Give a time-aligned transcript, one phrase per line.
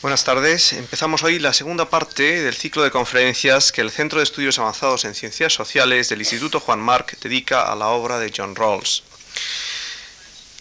[0.00, 0.74] Buenas tardes.
[0.74, 5.04] Empezamos hoy la segunda parte del ciclo de conferencias que el Centro de Estudios Avanzados
[5.04, 9.02] en Ciencias Sociales del Instituto Juan Marc dedica a la obra de John Rawls.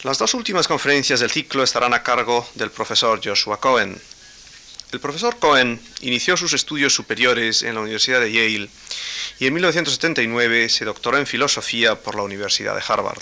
[0.02, 4.02] Las dos últimas conferencias del ciclo estarán a cargo del profesor Joshua Cohen.
[4.92, 8.70] El profesor Cohen inició sus estudios superiores en la Universidad de Yale
[9.38, 13.22] y en 1979 se doctoró en filosofía por la Universidad de Harvard.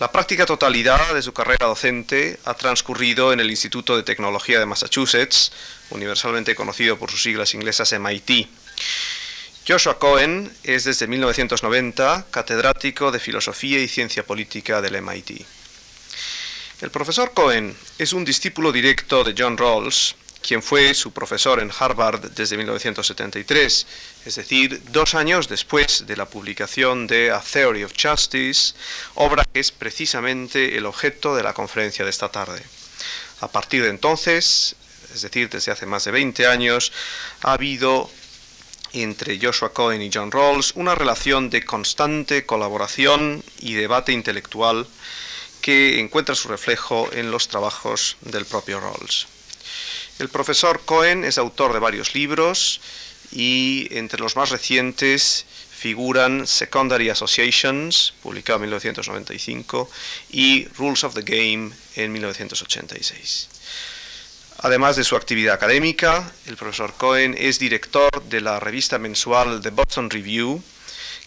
[0.00, 4.66] La práctica totalidad de su carrera docente ha transcurrido en el Instituto de Tecnología de
[4.66, 5.52] Massachusetts,
[5.90, 8.48] universalmente conocido por sus siglas inglesas MIT.
[9.68, 15.46] Joshua Cohen es desde 1990 catedrático de Filosofía y Ciencia Política del MIT.
[16.80, 21.72] El profesor Cohen es un discípulo directo de John Rawls quien fue su profesor en
[21.76, 23.86] Harvard desde 1973,
[24.26, 28.74] es decir, dos años después de la publicación de A Theory of Justice,
[29.14, 32.62] obra que es precisamente el objeto de la conferencia de esta tarde.
[33.40, 34.76] A partir de entonces,
[35.14, 36.92] es decir, desde hace más de 20 años,
[37.42, 38.10] ha habido
[38.92, 44.86] entre Joshua Cohen y John Rawls una relación de constante colaboración y debate intelectual
[45.62, 49.33] que encuentra su reflejo en los trabajos del propio Rawls.
[50.18, 52.80] El profesor Cohen es autor de varios libros
[53.32, 59.90] y entre los más recientes figuran Secondary Associations, publicado en 1995,
[60.30, 63.48] y Rules of the Game en 1986.
[64.58, 69.70] Además de su actividad académica, el profesor Cohen es director de la revista mensual The
[69.70, 70.62] Boston Review,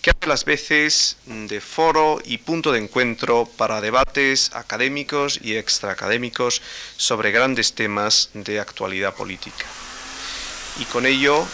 [0.08, 6.62] que hace las veces de foro y punto de encuentro para debates académicos y extraacadémicos
[6.96, 9.66] sobre grandes temas de actualidad política.
[10.80, 11.46] Y con ello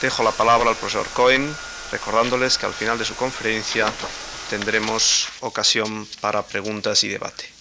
[0.00, 1.54] dejo la palabra al profesor Cohen,
[1.92, 3.92] recordándoles que al final de su conferencia
[4.48, 7.53] tendremos ocasión para preguntas y debate.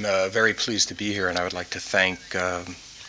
[0.00, 2.62] I'm uh, very pleased to be here, and I would like to thank uh,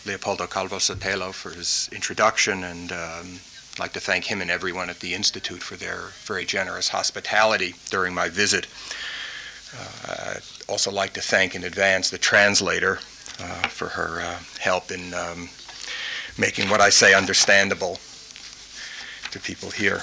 [0.06, 3.40] Leopoldo Calvo Sotelo for his introduction, and um,
[3.74, 7.76] I'd like to thank him and everyone at the Institute for their very generous hospitality
[7.90, 8.68] during my visit.
[9.74, 13.00] Uh, I'd also like to thank in advance the translator
[13.40, 15.48] uh, for her uh, help in um,
[16.38, 18.00] making what I say understandable
[19.32, 20.02] to people here.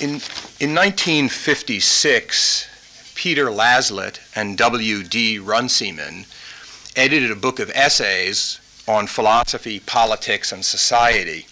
[0.00, 0.18] In,
[0.58, 2.70] in 1956,
[3.22, 5.38] Peter Laslett and W.D.
[5.38, 6.24] Runciman
[6.96, 11.46] edited a book of essays on philosophy, politics, and society.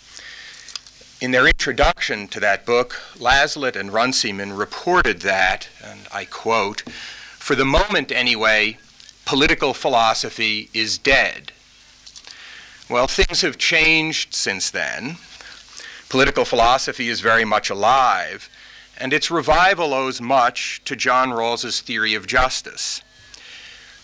[1.20, 6.80] In their introduction to that book, Laslett and Runciman reported that, and I quote,
[7.38, 8.76] for the moment anyway,
[9.24, 11.52] political philosophy is dead.
[12.88, 15.18] Well, things have changed since then.
[16.08, 18.50] Political philosophy is very much alive
[19.00, 23.02] and its revival owes much to John Rawls's theory of justice.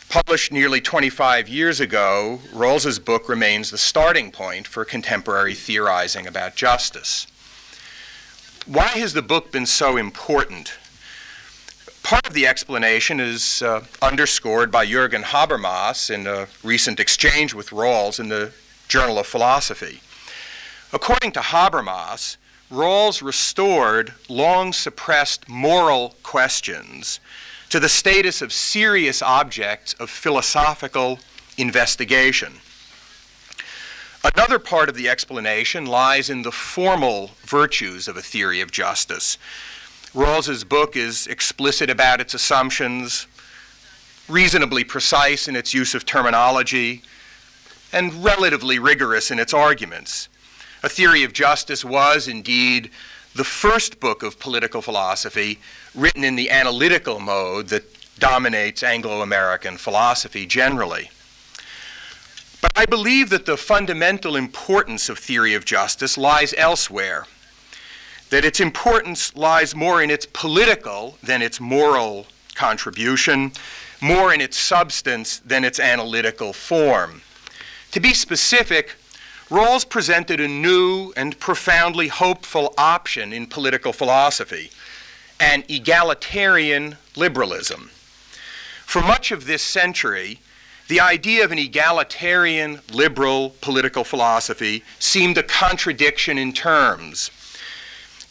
[0.08, 6.56] Published nearly 25 years ago, Rawls's book remains the starting point for contemporary theorizing about
[6.56, 7.26] justice.
[8.64, 10.72] Why has the book been so important?
[12.02, 17.70] Part of the explanation is uh, underscored by Jürgen Habermas in a recent exchange with
[17.70, 18.52] Rawls in the
[18.88, 20.00] Journal of Philosophy.
[20.92, 22.36] According to Habermas,
[22.70, 27.20] Rawls restored long suppressed moral questions
[27.68, 31.20] to the status of serious objects of philosophical
[31.56, 32.54] investigation.
[34.24, 39.38] Another part of the explanation lies in the formal virtues of a theory of justice.
[40.12, 43.28] Rawls's book is explicit about its assumptions,
[44.28, 47.02] reasonably precise in its use of terminology,
[47.92, 50.28] and relatively rigorous in its arguments.
[50.82, 52.90] A Theory of Justice was indeed
[53.34, 55.58] the first book of political philosophy
[55.94, 57.84] written in the analytical mode that
[58.18, 61.10] dominates Anglo American philosophy generally.
[62.60, 67.26] But I believe that the fundamental importance of theory of justice lies elsewhere,
[68.30, 73.52] that its importance lies more in its political than its moral contribution,
[74.00, 77.22] more in its substance than its analytical form.
[77.92, 78.96] To be specific,
[79.48, 84.70] Rawls presented a new and profoundly hopeful option in political philosophy
[85.38, 87.90] an egalitarian liberalism.
[88.86, 90.40] For much of this century,
[90.88, 97.30] the idea of an egalitarian liberal political philosophy seemed a contradiction in terms.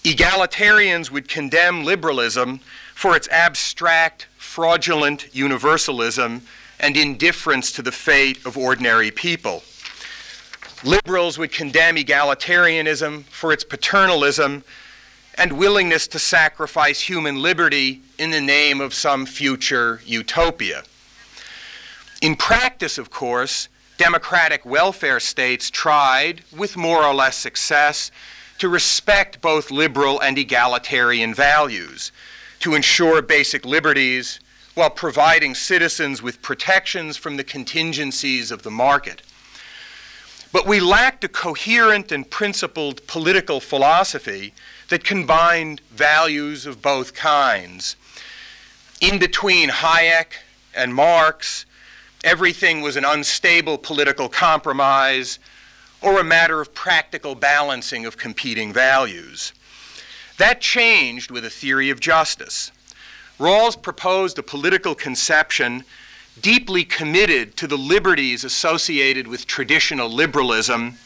[0.03, 2.59] Egalitarians would condemn liberalism
[2.95, 6.41] for its abstract fraudulent universalism
[6.79, 9.63] and indifference to the fate of ordinary people.
[10.83, 14.63] Liberals would condemn egalitarianism for its paternalism
[15.37, 20.83] and willingness to sacrifice human liberty in the name of some future utopia.
[22.21, 23.67] In practice, of course,
[23.97, 28.11] democratic welfare states tried, with more or less success,
[28.57, 32.11] to respect both liberal and egalitarian values,
[32.59, 34.39] to ensure basic liberties
[34.75, 39.21] while providing citizens with protections from the contingencies of the market.
[40.55, 44.53] But we lacked a coherent and principled political philosophy
[44.87, 47.97] that combined values of both kinds.
[49.01, 50.27] In between Hayek
[50.73, 51.65] and Marx,
[52.23, 55.39] everything was an unstable political compromise
[55.99, 59.51] or a matter of practical balancing of competing values.
[60.37, 62.71] That changed with a theory of justice.
[63.37, 65.83] Rawls proposed a political conception
[66.41, 70.97] deeply committed to the liberties associated with traditional liberalism,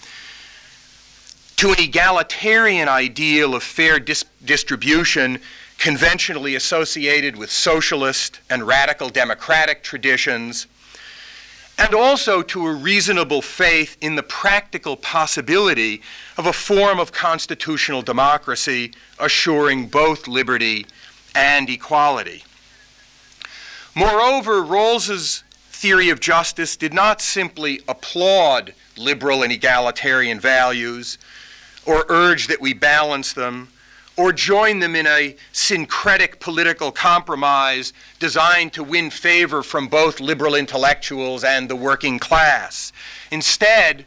[1.58, 5.40] to an egalitarian ideal of fair dis- distribution
[5.78, 10.68] conventionally associated with socialist and radical democratic traditions,
[11.78, 16.02] and also to a reasonable faith in the practical possibility
[16.38, 20.86] of a form of constitutional democracy assuring both liberty
[21.36, 22.44] and equality.
[23.96, 31.18] Moreover, Rawls's theory of justice did not simply applaud liberal and egalitarian values
[31.86, 33.70] or urge that we balance them
[34.18, 40.56] or join them in a syncretic political compromise designed to win favor from both liberal
[40.56, 42.92] intellectuals and the working class.
[43.32, 44.06] Instead,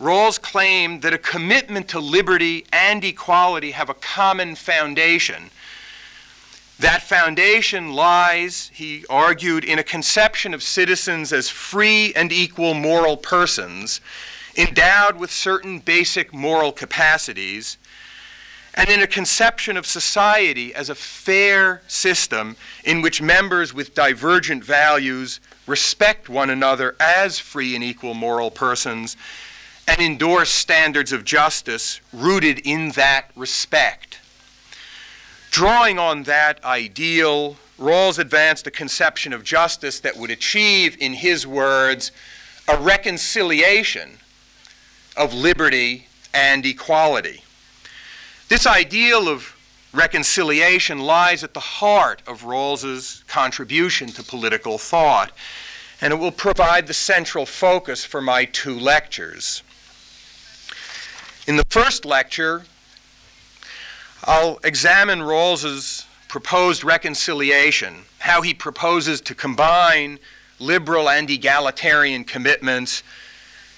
[0.00, 5.50] Rawls claimed that a commitment to liberty and equality have a common foundation.
[6.78, 13.16] That foundation lies, he argued, in a conception of citizens as free and equal moral
[13.16, 14.02] persons,
[14.56, 17.78] endowed with certain basic moral capacities
[18.74, 24.62] and in a conception of society as a fair system in which members with divergent
[24.62, 29.16] values respect one another as free and equal moral persons
[29.88, 34.18] and endorse standards of justice rooted in that respect.
[35.56, 41.46] Drawing on that ideal, Rawls advanced a conception of justice that would achieve, in his
[41.46, 42.12] words,
[42.68, 44.18] a reconciliation
[45.16, 47.42] of liberty and equality.
[48.50, 49.56] This ideal of
[49.94, 55.32] reconciliation lies at the heart of Rawls's contribution to political thought,
[56.02, 59.62] and it will provide the central focus for my two lectures.
[61.46, 62.66] In the first lecture,
[64.28, 70.18] I'll examine Rawls's proposed reconciliation, how he proposes to combine
[70.58, 73.04] liberal and egalitarian commitments,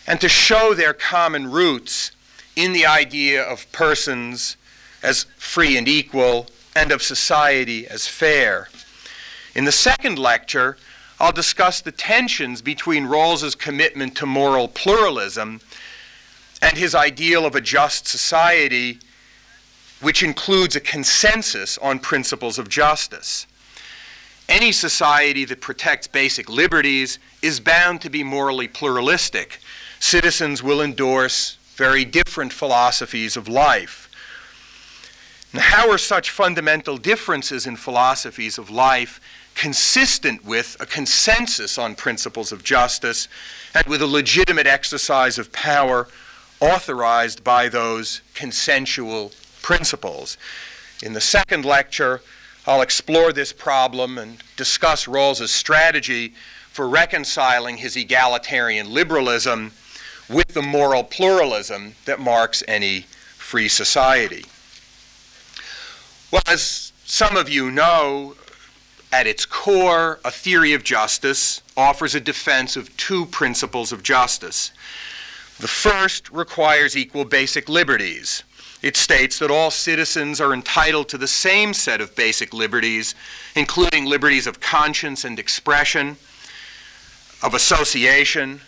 [0.06, 2.12] and to show their common roots
[2.56, 4.56] in the idea of persons
[5.02, 8.70] as free and equal and of society as fair.
[9.54, 10.78] In the second lecture,
[11.20, 15.60] I'll discuss the tensions between Rawls's commitment to moral pluralism
[16.62, 19.00] and his ideal of a just society,
[20.00, 23.46] which includes a consensus on principles of justice.
[24.48, 29.60] Any society that protects basic liberties is bound to be morally pluralistic.
[30.00, 34.08] Citizens will endorse very different philosophies of life.
[35.52, 39.20] Now, how are such fundamental differences in philosophies of life
[39.54, 43.28] consistent with a consensus on principles of justice
[43.74, 46.06] and with a legitimate exercise of power
[46.60, 49.32] authorized by those consensual
[49.68, 50.38] principles?
[51.02, 52.22] In the second lecture,
[52.66, 56.32] I'll explore this problem and discuss Rawls's strategy
[56.72, 59.72] for reconciling his egalitarian liberalism
[60.26, 63.02] with the moral pluralism that marks any
[63.36, 64.46] free society.
[66.30, 68.36] Well, as some of you know,
[69.12, 74.72] at its core, a theory of justice offers a defense of two principles of justice.
[75.58, 78.44] The first requires equal basic liberties.
[78.80, 83.14] It states that all citizens are entitled to the same set of basic liberties,
[83.56, 86.16] including liberties of conscience and expression,
[87.42, 88.60] of association,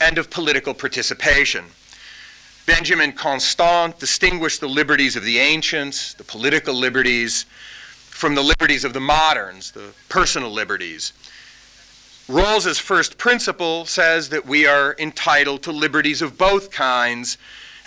[0.00, 1.66] and of political participation.
[2.64, 7.44] Benjamin Constant distinguished the liberties of the ancients, the political liberties,
[8.10, 11.12] from the liberties of the moderns, the personal liberties.
[12.28, 17.38] Rawls's first principle says that we are entitled to liberties of both kinds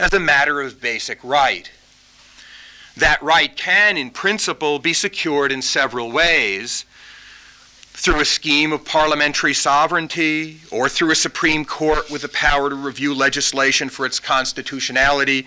[0.02, 1.70] as a matter of basic right.
[2.98, 6.86] That right can, in principle, be secured in several ways.
[7.94, 12.76] through a scheme of parliamentary sovereignty or through a Supreme Court with the power to
[12.76, 15.46] review legislation for its constitutionality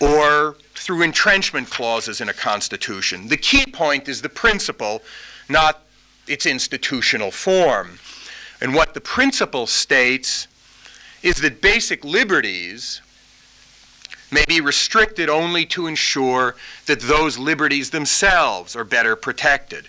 [0.00, 3.28] or through entrenchment clauses in a constitution.
[3.28, 5.02] The key point is the principle,
[5.50, 5.82] not
[6.26, 7.98] its institutional form.
[8.60, 10.46] And what the principle states
[11.22, 13.02] is that basic liberties
[14.32, 19.88] may be restricted only to ensure that those liberties themselves are better protected.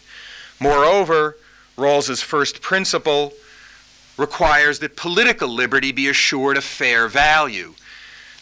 [0.60, 1.38] Moreover,
[1.78, 3.34] Rawls's first principle
[4.18, 7.74] requires that political liberty be assured a fair value,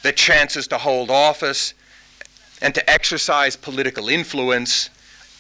[0.04, 1.74] that chances to hold office
[2.62, 4.90] and to exercise political influence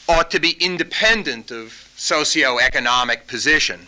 [0.07, 3.87] ought to be independent of socioeconomic position.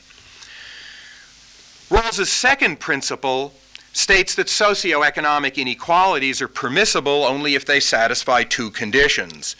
[1.89, 3.53] Rawls's second principle
[3.93, 9.55] states that socioeconomic inequalities are permissible only if they satisfy two conditions.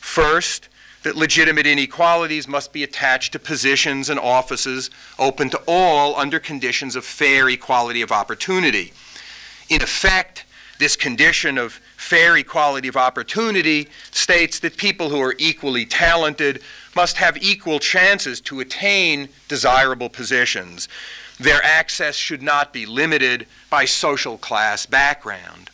[0.00, 0.68] First,
[1.04, 6.96] that legitimate inequalities must be attached to positions and offices open to all under conditions
[6.96, 8.92] of fair equality of opportunity.
[9.68, 10.44] In effect,
[10.78, 16.62] this condition of fair equality of opportunity states that people who are equally talented
[16.96, 20.88] must have equal chances to attain desirable positions.
[21.40, 25.70] Their access should not be limited by social class background.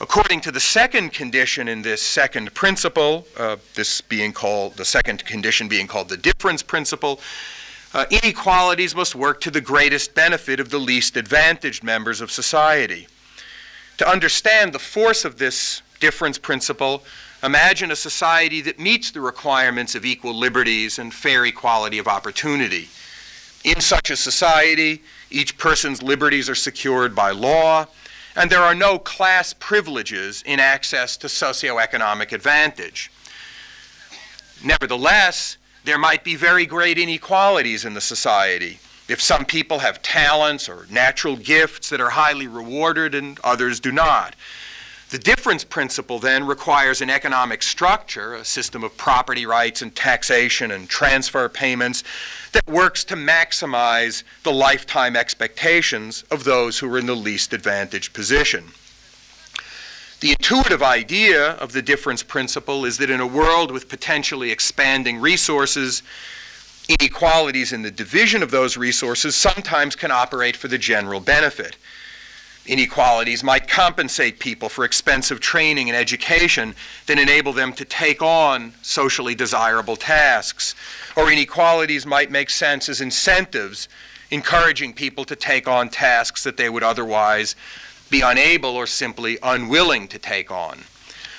[0.00, 5.24] According to the second condition in this second principle, uh, this being called, the second
[5.24, 7.20] condition being called the difference principle,
[7.94, 13.06] uh, inequalities must work to the greatest benefit of the least advantaged members of society.
[13.98, 17.04] To understand the force of this difference principle,
[17.42, 22.88] imagine a society that meets the requirements of equal liberties and fair equality of opportunity.
[23.64, 27.86] In such a society, each person's liberties are secured by law,
[28.34, 33.10] and there are no class privileges in access to socioeconomic advantage.
[34.64, 38.78] Nevertheless, there might be very great inequalities in the society.
[39.08, 43.92] If some people have talents or natural gifts that are highly rewarded and others do
[43.92, 44.34] not.
[45.12, 50.70] The difference principle then requires an economic structure, a system of property rights and taxation
[50.70, 52.02] and transfer payments
[52.52, 58.14] that works to maximize the lifetime expectations of those who are in the least advantaged
[58.14, 58.68] position.
[60.20, 65.20] The intuitive idea of the difference principle is that in a world with potentially expanding
[65.20, 66.02] resources,
[66.88, 71.76] inequalities in the division of those resources sometimes can operate for the general benefit.
[72.64, 76.76] Inequalities might compensate people for expensive training and education
[77.06, 80.76] that enable them to take on socially desirable tasks.
[81.16, 83.88] Or inequalities might make sense as incentives,
[84.30, 87.56] encouraging people to take on tasks that they would otherwise
[88.10, 90.78] be unable or simply unwilling to take on.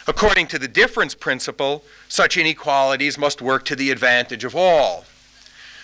[0.07, 5.05] According to the difference principle, such inequalities must work to the advantage of all.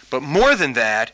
[0.09, 1.13] But more than that,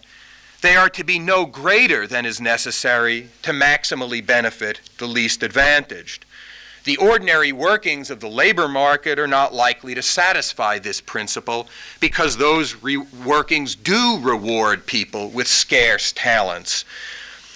[0.66, 6.26] they are to be no greater than is necessary to maximally benefit the least advantaged.
[6.86, 11.68] The ordinary workings of the labor market are not likely to satisfy this principle
[12.00, 16.84] because those re- workings do reward people with scarce talents.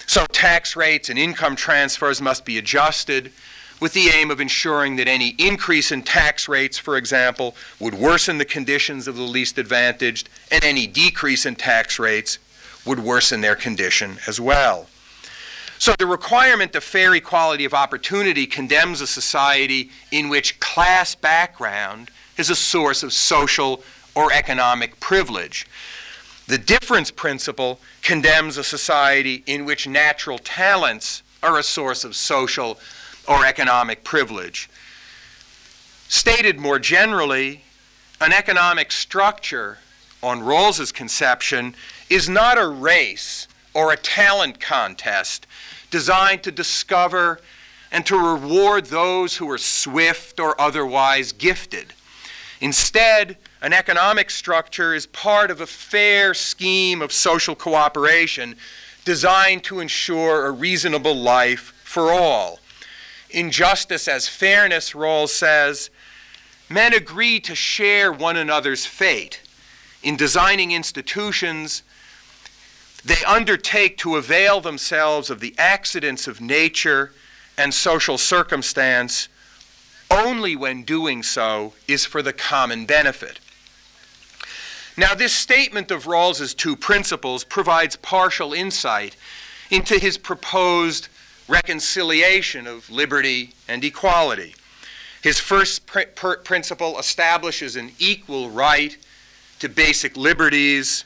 [0.06, 3.32] So tax rates and income transfers must be adjusted
[3.80, 8.38] with the aim of ensuring that any increase in tax rates, for example, would worsen
[8.38, 12.38] the conditions of the least advantaged, and any decrease in tax rates
[12.84, 14.86] would worsen their condition as well.
[15.78, 22.10] So the requirement of fair equality of opportunity condemns a society in which class background
[22.36, 23.82] is a source of social
[24.14, 25.66] or economic privilege.
[26.48, 32.78] The difference principle condemns a society in which natural talents are a source of social
[33.28, 34.68] or economic privilege.
[36.08, 37.62] Stated more generally,
[38.20, 39.78] an economic structure,
[40.22, 41.74] on Rawls's conception,
[42.10, 45.46] is not a race or a talent contest
[45.90, 47.40] designed to discover
[47.92, 51.92] and to reward those who are swift or otherwise gifted.
[52.60, 58.54] Instead, an economic structure is part of a fair scheme of social cooperation
[59.04, 62.58] designed to ensure a reasonable life for all.
[63.30, 65.90] In justice as fairness, Rawls says,
[66.68, 69.40] men agree to share one another's fate.
[70.02, 71.82] In designing institutions,
[73.04, 77.12] they undertake to avail themselves of the accidents of nature
[77.56, 79.28] and social circumstance
[80.10, 83.38] only when doing so is for the common benefit.
[84.96, 89.16] Now, this statement of Rawls's two principles provides partial insight
[89.70, 91.08] into his proposed
[91.48, 94.54] reconciliation of liberty and equality.
[95.22, 98.96] His first pr- pr- principle establishes an equal right
[99.60, 101.04] to basic liberties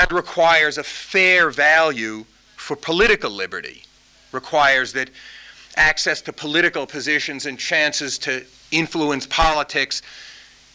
[0.00, 2.24] and requires a fair value
[2.56, 3.82] for political liberty,
[4.32, 5.10] requires that
[5.76, 10.00] access to political positions and chances to influence politics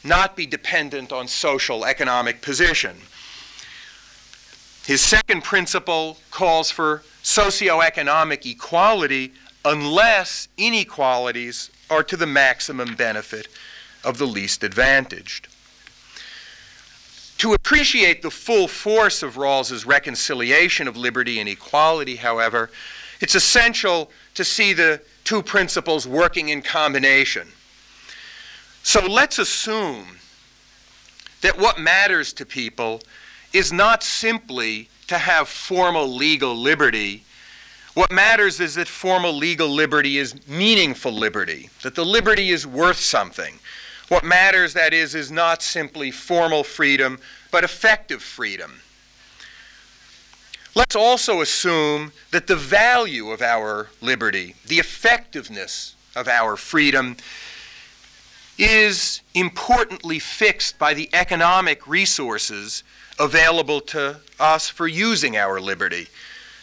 [0.04, 2.96] not be dependent on social economic position.
[4.86, 13.48] His second principle calls for socioeconomic equality unless inequalities are to the maximum benefit
[14.04, 15.48] of the least advantaged.
[17.40, 22.70] To appreciate the full force of Rawls's reconciliation of liberty and equality, however,
[23.20, 27.48] it's essential to see the two principles working in combination.
[28.84, 30.20] So let's assume
[31.42, 33.02] that what matters to people
[33.52, 37.24] is not simply to have formal legal liberty.
[37.94, 43.00] What matters is that formal legal liberty is meaningful liberty, that the liberty is worth
[43.00, 43.60] something.
[44.08, 47.20] What matters, that is, is not simply formal freedom,
[47.52, 48.82] but effective freedom.
[50.76, 57.18] Let's also assume that the value of our liberty, the effectiveness of our freedom,
[58.58, 62.84] is importantly fixed by the economic resources
[63.18, 66.08] available to us for using our liberty.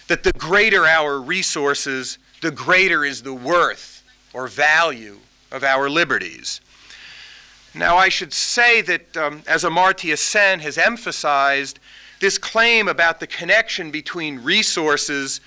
[0.09, 5.19] That the greater our resources, the greater is the worth or value
[5.51, 6.61] of our liberties.
[7.75, 11.79] Now, I should say that, um, as Amartya Sen has emphasized,
[12.21, 15.41] this claim about the connection between resources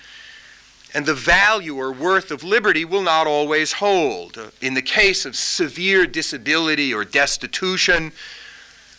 [0.92, 4.38] and the value or worth of liberty will not always hold.
[4.60, 8.12] In the case of severe disability or destitution,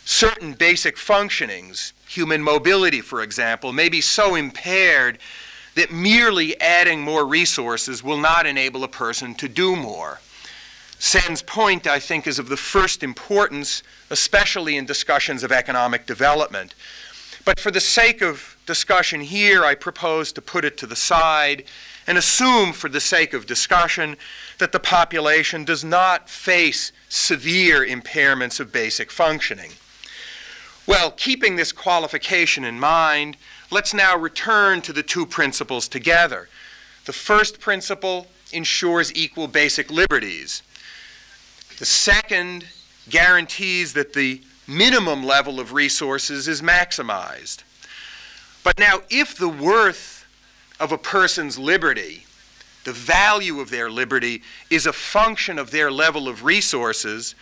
[0.04, 5.18] certain basic functionings, human mobility, for example, may be so impaired
[5.74, 10.18] that merely adding more resources will not enable a person to do more.
[10.98, 16.74] Sen's point, I think, is of the first importance, especially in discussions of economic development.
[17.44, 21.64] But for the sake of discussion here, I propose to put it to the side
[22.06, 24.16] and assume, for the sake of discussion,
[24.58, 29.72] that the population does not face severe impairments of basic functioning.
[30.86, 33.36] Well, keeping this qualification in mind,
[33.70, 36.48] let's now return to the two principles together.
[37.04, 40.62] The first principle ensures equal basic liberties.
[41.78, 42.66] The second
[43.08, 47.62] guarantees that the minimum level of resources is maximized.
[48.64, 50.26] But now, if the worth
[50.80, 52.26] of a person's liberty,
[52.84, 57.36] the value of their liberty, is a function of their level of resources,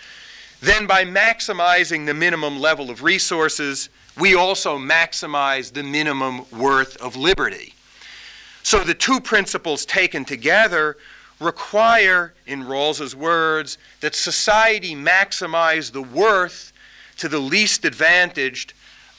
[0.61, 7.17] then by maximizing the minimum level of resources, we also maximize the minimum worth of
[7.17, 7.75] liberty.
[8.63, 10.97] So the two principles taken together
[11.41, 16.73] require, in Rawls's words, that society maximize the worth
[17.19, 18.73] to the least advantaged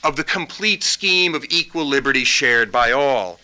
[0.04, 3.40] of the complete scheme of equal liberty shared by all.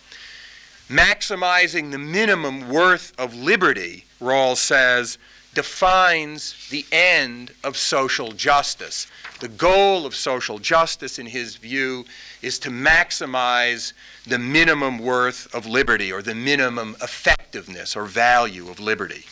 [0.89, 5.17] Maximizing the minimum worth of liberty, Rawls says,
[5.53, 9.07] defines the end of social justice.
[9.39, 12.05] The goal of social justice, in his view,
[12.41, 13.93] is to maximize
[14.27, 19.25] the minimum worth of liberty or the minimum effectiveness or value of liberty.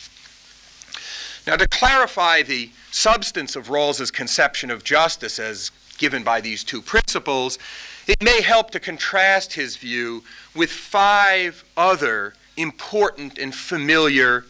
[1.46, 6.80] Now, to clarify the substance of Rawls's conception of justice as given by these two
[6.80, 7.58] principles,
[8.06, 10.22] it may help to contrast his view
[10.54, 14.44] with five other important and familiar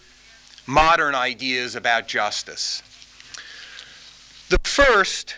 [0.66, 2.82] modern ideas about justice.
[4.50, 5.36] The first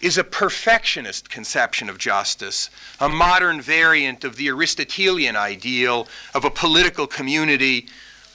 [0.00, 6.50] is a perfectionist conception of justice, a modern variant of the Aristotelian ideal of a
[6.50, 7.86] political community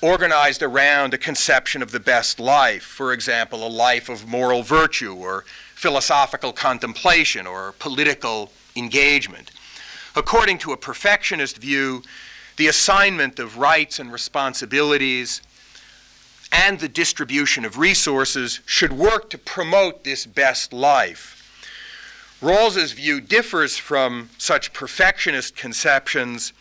[0.02, 5.14] organized around a conception of the best life, for example, a life of moral virtue
[5.14, 5.46] or
[5.76, 9.52] philosophical contemplation or political engagement.
[10.16, 12.02] According to a perfectionist view,
[12.58, 15.42] the assignment of rights and responsibilities
[16.52, 21.41] and the distribution of resources should work to promote this best life.
[22.42, 26.54] Rawls's view differs from such perfectionist conceptions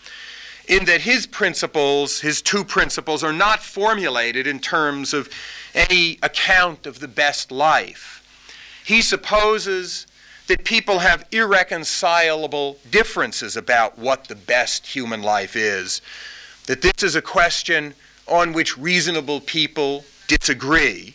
[0.69, 5.29] in that his principles, his two principles, are not formulated in terms of
[5.75, 8.23] any account of the best life.
[8.85, 10.07] He supposes
[10.49, 16.03] that people have irreconcilable differences about what the best human life is,
[16.67, 17.95] that this is a question
[18.27, 21.15] on which reasonable people disagree,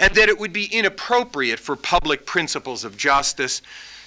[0.00, 3.60] and that it would be inappropriate for public principles of justice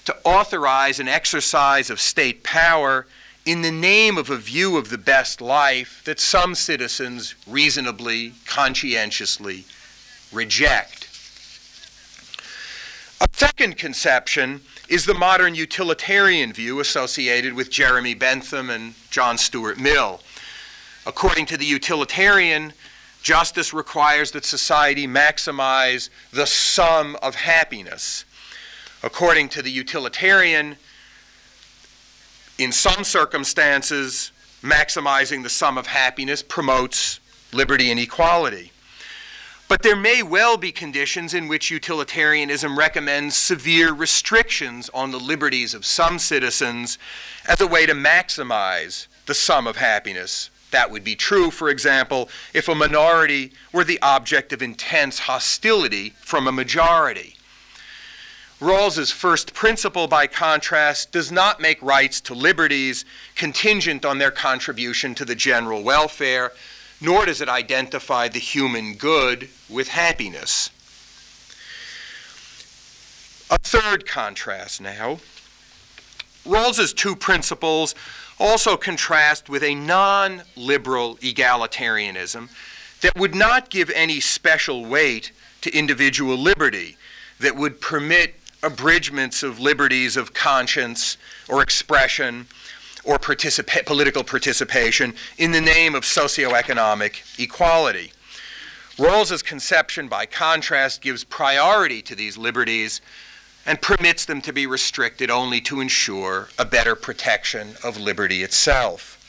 [0.05, 3.05] to authorize an exercise of state power
[3.45, 9.65] in the name of a view of the best life that some citizens reasonably, conscientiously
[10.31, 11.07] reject.
[13.21, 19.79] A second conception is the modern utilitarian view associated with Jeremy Bentham and John Stuart
[19.79, 20.21] Mill.
[21.05, 22.73] According to the utilitarian,
[23.23, 28.25] justice requires that society maximize the sum of happiness.
[29.01, 30.75] According to the utilitarian,
[32.57, 34.31] in some circumstances,
[34.61, 37.19] maximizing the sum of happiness promotes
[37.53, 38.71] liberty and equality.
[39.69, 45.73] But there may well be conditions in which utilitarianism recommends severe restrictions on the liberties
[45.73, 46.97] of some citizens
[47.47, 50.49] as a way to maximize the sum of happiness.
[50.73, 56.15] That would be true, for example, if a minority were the object of intense hostility
[56.19, 57.35] from a majority.
[58.59, 63.05] Rawls's first principle, by contrast, does not make rights to liberties
[63.35, 66.51] contingent on their contribution to the general welfare,
[66.99, 70.71] nor does it identify the human good with happiness.
[73.51, 75.19] A third contrast now.
[76.47, 77.93] Rawls's two principles
[78.39, 82.49] also contrast with a non liberal egalitarianism
[83.01, 86.97] that would not give any special weight to individual liberty,
[87.39, 91.17] that would permit abridgments of liberties of conscience
[91.49, 92.47] or expression
[93.03, 98.13] or participa- political participation in the name of socioeconomic equality.
[98.97, 103.01] Rawls's conception, by contrast, gives priority to these liberties
[103.65, 109.19] and permits them to be restricted only to ensure a better protection of liberty itself.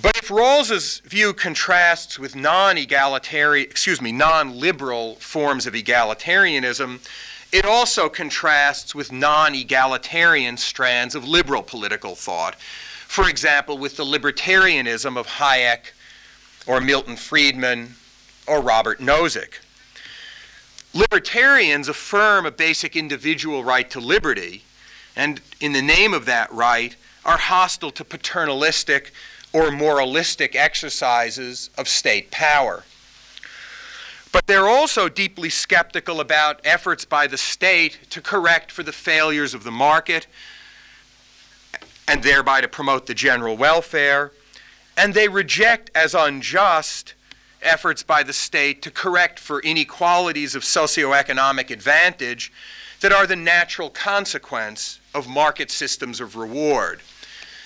[0.00, 7.00] But if Rawls's view contrasts with non-egalitarian, excuse me, non-liberal forms of egalitarianism,
[7.50, 12.56] it also contrasts with non egalitarian strands of liberal political thought.
[12.56, 15.92] For example, with the libertarianism of Hayek
[16.66, 17.94] or Milton Friedman
[18.46, 19.60] or Robert Nozick.
[20.96, 24.64] Libertarians affirm a basic individual right to liberty,
[25.14, 29.12] and in the name of that right, are hostile to paternalistic
[29.52, 32.84] or moralistic exercises of state power.
[34.32, 39.52] But they're also deeply skeptical about efforts by the state to correct for the failures
[39.52, 40.26] of the market
[42.08, 44.32] and thereby to promote the general welfare.
[44.96, 47.12] And they reject as unjust
[47.66, 52.52] efforts by the state to correct for inequalities of socioeconomic advantage
[53.00, 57.00] that are the natural consequence of market systems of reward.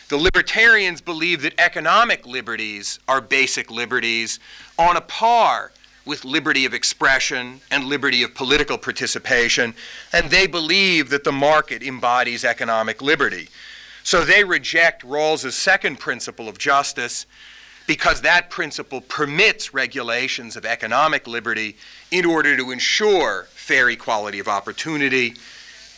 [0.09, 4.41] The libertarians believe that economic liberties are basic liberties
[4.77, 5.71] on a par
[6.05, 9.75] with liberty of expression and liberty of political participation,
[10.13, 13.49] and they believe that the market embodies economic liberty.
[14.03, 17.27] So they reject Rawls's second principle of justice
[17.91, 21.77] because that principle permits regulations of economic liberty
[22.13, 25.35] in order to ensure fair equality of opportunity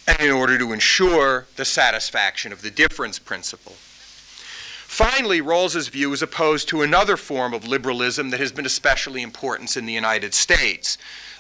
[0.08, 3.74] and in order to ensure the satisfaction of the difference principle.
[3.74, 9.76] Finally, Rawls's view is opposed to another form of liberalism that has been especially important
[9.76, 10.96] in the United States,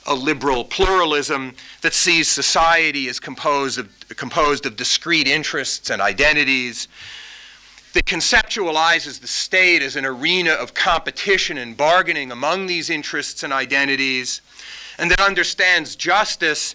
[0.06, 6.88] a liberal pluralism that sees society as composed of, composed of discrete interests and identities,
[7.92, 13.52] that conceptualizes the state as an arena of competition and bargaining among these interests and
[13.52, 14.40] identities,
[14.98, 16.74] and that understands justice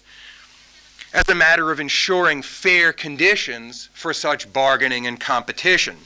[1.12, 5.96] as a matter of ensuring fair conditions for such bargaining and competition.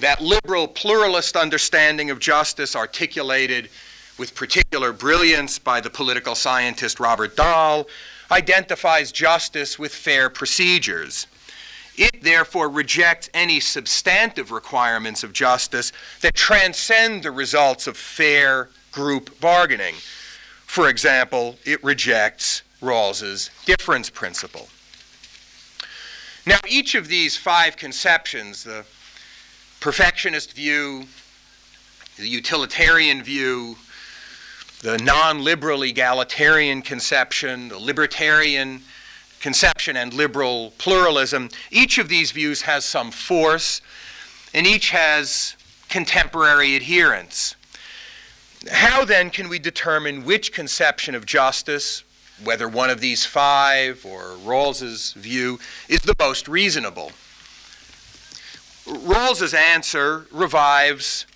[0.00, 3.70] That liberal pluralist understanding of justice, articulated
[4.18, 7.86] with particular brilliance by the political scientist Robert Dahl,
[8.30, 11.26] identifies justice with fair procedures.
[11.96, 19.40] It therefore rejects any substantive requirements of justice that transcend the results of fair group
[19.40, 19.94] bargaining.
[20.66, 24.68] For example, it rejects Rawls's difference principle.
[26.44, 28.84] Now, each of these five conceptions, the
[29.80, 31.06] perfectionist view,
[32.16, 33.76] the utilitarian view,
[34.82, 38.82] the non liberal egalitarian conception, the libertarian
[39.40, 43.80] conception, and liberal pluralism, each of these views has some force,
[44.54, 45.56] and each has
[45.88, 47.54] contemporary adherents.
[48.70, 52.02] How then can we determine which conception of justice,
[52.42, 57.12] whether one of these five or Rawls's view, is the most reasonable?
[58.86, 61.26] Rawls's answer revives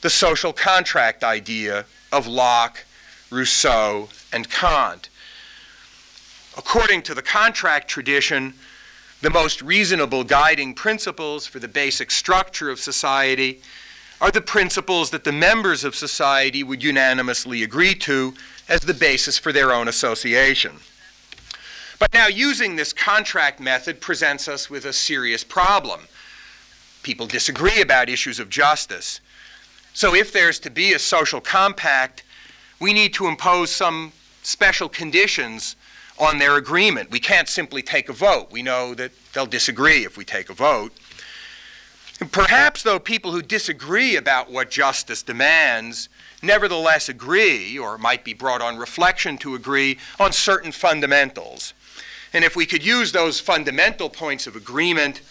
[0.00, 2.84] the social contract idea of Locke,
[3.30, 5.09] Rousseau, and Kant.
[6.56, 8.54] According to the contract tradition,
[9.22, 13.60] the most reasonable guiding principles for the basic structure of society
[14.20, 18.34] are the principles that the members of society would unanimously agree to
[18.68, 20.76] as the basis for their own association.
[21.98, 26.00] But now using this contract method presents us with a serious problem.
[27.02, 29.20] People disagree about issues of justice.
[29.92, 32.22] So if there's to be a social compact,
[32.80, 35.76] we need to impose some special conditions
[36.20, 37.10] on their agreement.
[37.10, 38.52] We can't simply take a vote.
[38.52, 40.92] We know that they'll disagree if we take a vote.
[42.30, 46.10] Perhaps, though, people who disagree about what justice demands
[46.42, 51.72] nevertheless agree, or might be brought on reflection to agree, on certain fundamentals.
[52.32, 55.22] And if we could use those fundamental points of agreement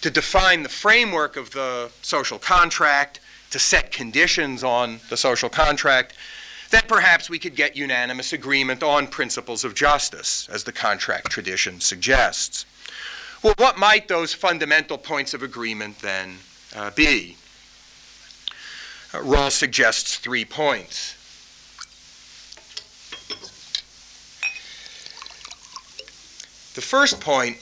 [0.00, 6.14] to define the framework of the social contract, to set conditions on the social contract,
[6.70, 11.80] then perhaps we could get unanimous agreement on principles of justice, as the contract tradition
[11.80, 12.64] suggests.
[13.42, 16.36] Well, what might those fundamental points of agreement then
[16.74, 17.36] uh, be?
[19.12, 21.16] Uh, Rawls suggests three points.
[26.74, 27.56] The first point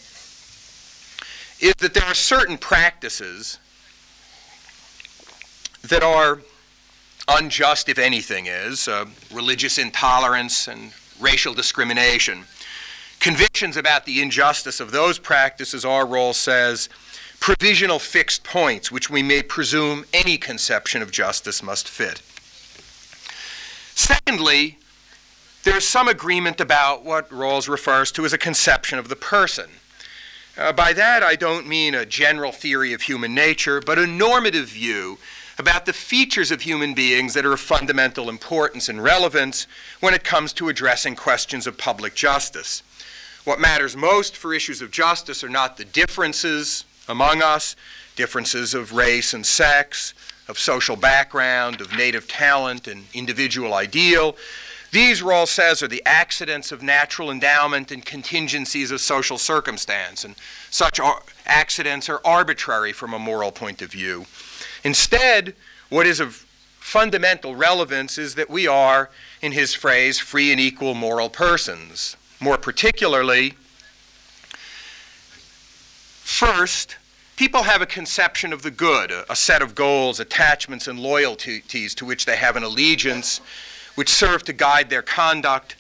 [1.61, 3.59] is that there are certain practices
[5.83, 6.43] that are
[7.29, 12.45] unjust, if anything is, uh, religious intolerance and racial discrimination.
[13.21, 16.89] Convictions about the injustice of those practices are, Rawls says,
[17.41, 22.23] provisional fixed points which we may presume any conception of justice must fit.
[23.95, 24.79] Secondly,
[25.65, 29.71] there's some agreement about what Rawls refers to as a conception of the person.
[30.57, 34.69] Uh, by that, I don't mean a general theory of human nature, but a normative
[34.69, 35.19] view
[35.59, 39.67] about the features of human beings that are of fundamental importance and relevance
[40.01, 42.83] when it comes to addressing questions of public justice.
[43.45, 47.75] What matters most for issues of justice are not the differences among us,
[48.15, 50.15] differences of race and sex,
[50.49, 54.37] of social background, of native talent and individual ideal.
[54.91, 60.35] These, Rawls says, are the accidents of natural endowment and contingencies of social circumstance, and
[60.71, 61.01] such
[61.47, 64.25] accidents are arbitrary from a moral point of view.
[64.85, 65.55] Instead,
[65.89, 66.47] what is of
[66.79, 69.11] fundamental relevance is that we are,
[69.43, 72.17] in his phrase, free and equal moral persons.
[72.41, 73.55] More particularly,
[76.29, 76.99] First,
[77.37, 81.95] people have a conception of the good, a, a, set of goals, attachments, and loyalties
[81.97, 83.41] to which they have an allegiance,
[83.95, 85.75] which serve to guide their conduct,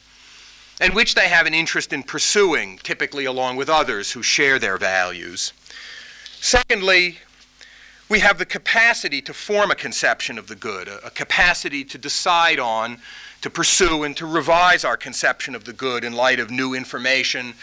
[0.80, 4.78] and which they have an interest in pursuing, typically along with others who share their
[4.78, 5.52] values.
[6.40, 7.18] Secondly,
[8.08, 11.98] we have the capacity to form a conception of the good, a, a capacity to
[11.98, 12.98] decide on,
[13.42, 17.54] to pursue, and to revise our conception of the good in light of new information,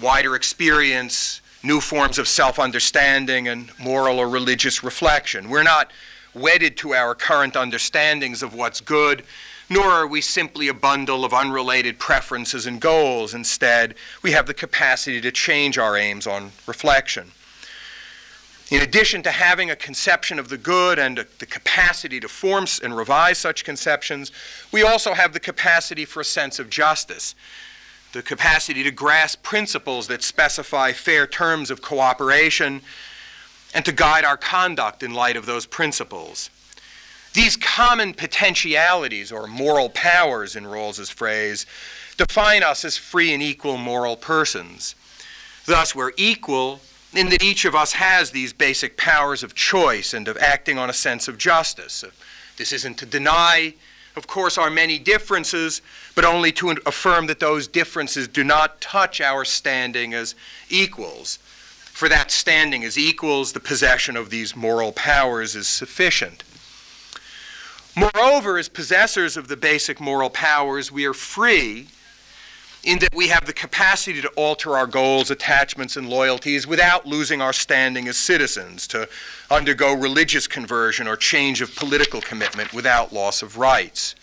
[0.00, 5.48] wider experience, new forms of self understanding and moral or religious reflection.
[5.48, 5.90] We're not
[6.34, 9.24] wedded to our current understandings of what's good,
[9.68, 13.34] nor are we simply a bundle of unrelated preferences and goals.
[13.34, 17.32] Instead, we have the capacity to change our aims on reflection.
[18.70, 22.66] In addition to having a conception of the good and a, the capacity to form
[22.82, 24.30] and revise such conceptions,
[24.70, 27.34] we also have the capacity for a sense of justice
[28.12, 32.80] the capacity to grasp principles that specify fair terms of cooperation,
[33.72, 36.50] and to guide our conduct in light of those principles.
[37.34, 41.66] These common potentialities, or moral powers in Rawls's phrase,
[42.16, 44.96] define us as free and equal moral persons.
[45.66, 46.80] Thus, we're equal
[47.14, 50.90] in that each of us has these basic powers of choice and of acting on
[50.90, 52.04] a sense of justice.
[52.56, 53.74] This isn't to deny
[54.16, 55.82] of course, our many differences,
[56.14, 60.34] but only to affirm that those differences do not touch our standing as
[60.68, 61.38] equals.
[61.92, 66.42] For that standing as equals, the possession of these moral powers is sufficient.
[67.96, 71.88] Moreover, as possessors of the basic moral powers, we are free
[72.84, 77.42] in that we have the capacity to alter our goals, attachments, and loyalties without losing
[77.42, 79.08] our standing as citizens, to
[79.50, 84.14] undergo religious conversion or change of political commitment without loss of rights.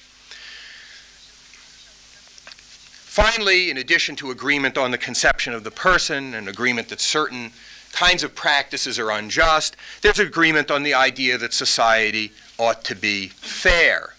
[3.17, 7.51] Finally, in addition to agreement on the conception of the person and agreement that certain
[7.91, 13.27] kinds of practices are unjust, there's agreement on the idea that society ought to be
[13.27, 14.13] fair.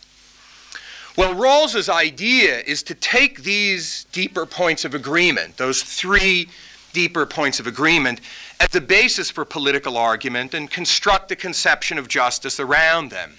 [1.18, 6.48] Well, Rawls's idea is to take these deeper points of agreement, those three
[6.92, 8.20] deeper points of agreement,
[8.60, 13.34] as a basis for political argument and construct a conception of justice around them.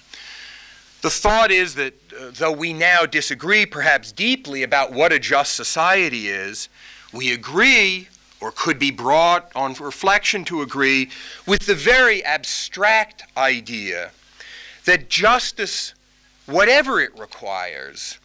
[1.04, 5.54] The thought is that uh, though we now disagree perhaps deeply about what a just
[5.54, 6.68] society is,
[7.14, 8.10] we agree,
[8.42, 11.12] or could be brought on reflection to agree,
[11.48, 14.12] with the very abstract idea
[14.84, 15.94] that justice
[16.50, 18.20] whatever it requires,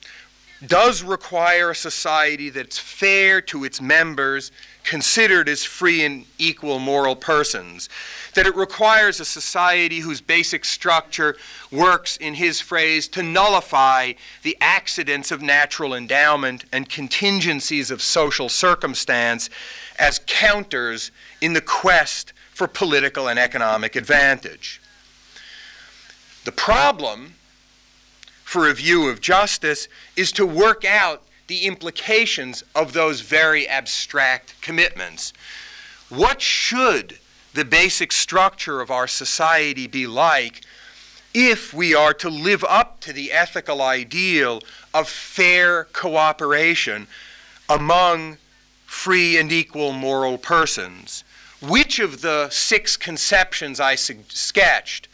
[0.66, 4.50] does require a society that's fair to its members,
[4.82, 7.88] considered as free and equal moral persons.
[8.34, 11.36] That it requires a society whose basic structure
[11.70, 18.48] works, in his phrase, to nullify the accidents of natural endowment and contingencies of social
[18.48, 19.50] circumstance
[19.98, 21.10] as counters
[21.40, 24.80] in the quest for political and economic advantage.
[26.44, 27.33] The problem
[28.54, 34.54] for a view of justice is to work out the implications of those very abstract
[34.60, 35.32] commitments.
[36.08, 37.18] What should
[37.54, 40.60] the basic structure of our society be like
[41.34, 44.60] if we are to live up to the ethical ideal
[44.94, 47.08] of fair cooperation
[47.68, 48.36] among
[48.86, 51.24] free and equal moral persons?
[51.60, 55.08] Which of the six conceptions I sketched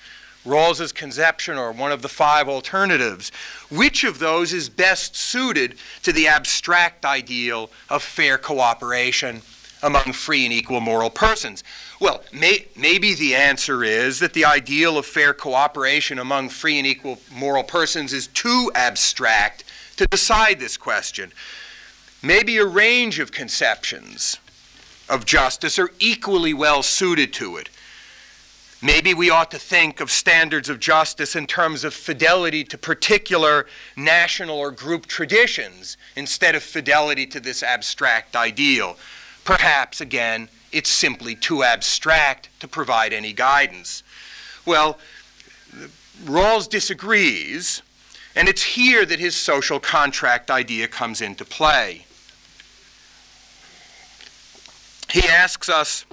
[0.44, 3.30] Rawls's conception or one of the five alternatives,
[3.70, 9.42] which of those is best suited to the abstract ideal of fair cooperation
[9.82, 11.62] among free and equal moral persons?
[12.00, 16.86] Well, may, maybe the answer is that the ideal of fair cooperation among free and
[16.86, 19.64] equal moral persons is too abstract
[19.96, 21.32] to decide this question.
[22.22, 24.38] Maybe a range of conceptions
[25.08, 27.68] of justice are equally well suited to it.
[28.82, 33.66] Maybe we ought to think of standards of justice in terms of fidelity to particular
[33.94, 38.96] national or group traditions instead of fidelity to this abstract ideal.
[39.44, 44.02] Perhaps, again, it's simply too abstract to provide any guidance.
[44.64, 44.98] Well,
[46.24, 47.82] Rawls disagrees,
[48.34, 52.06] and it's here that his social contract idea comes into play.
[55.10, 56.06] He asks us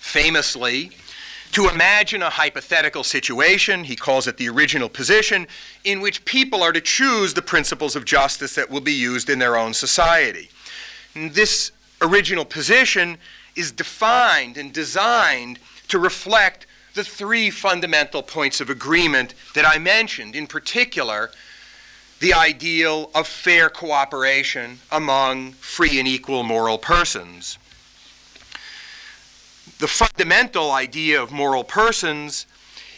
[0.00, 0.90] famously
[1.54, 5.46] to imagine a hypothetical situation, he calls it the original position,
[5.84, 9.38] in which people are to choose the principles of justice that will be used in
[9.38, 10.50] their own society.
[11.14, 11.70] And this
[12.02, 13.18] original position
[13.54, 20.34] is defined and designed to reflect the three fundamental points of agreement that I mentioned,
[20.34, 21.30] in particular,
[22.18, 27.58] the ideal of fair cooperation among free and equal moral persons
[29.78, 32.46] the fundamental idea of moral persons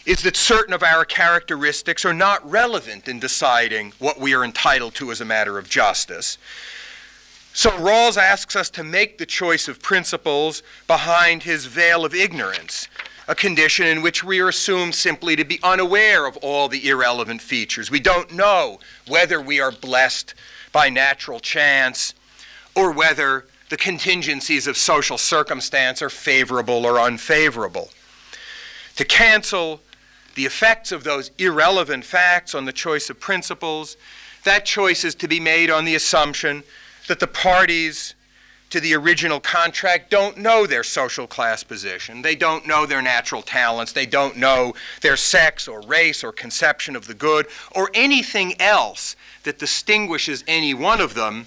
[0.05, 4.95] is that certain of our characteristics are not relevant in deciding what we are entitled
[4.95, 6.37] to as a matter of justice.
[7.53, 12.87] So Rawls asks us to make the choice of principles behind his veil of ignorance,
[13.27, 17.41] a condition in which we are assumed simply to be unaware of all the irrelevant
[17.41, 17.91] features.
[17.91, 20.35] We don't know whether we are blessed
[20.71, 22.13] by natural chance
[22.75, 27.89] or whether the contingencies of social circumstance are favorable or unfavorable.
[28.95, 29.81] To cancel
[30.35, 33.97] the effects of those irrelevant facts on the choice of principles,
[34.43, 36.63] that choice is to be made on the assumption
[37.07, 38.13] that the parties
[38.69, 42.21] to the original contract don't know their social class position.
[42.21, 43.93] They don't know their natural talents.
[43.93, 49.15] They don't know their sex or race or conception of the good or anything else
[49.43, 51.45] that distinguishes any one of them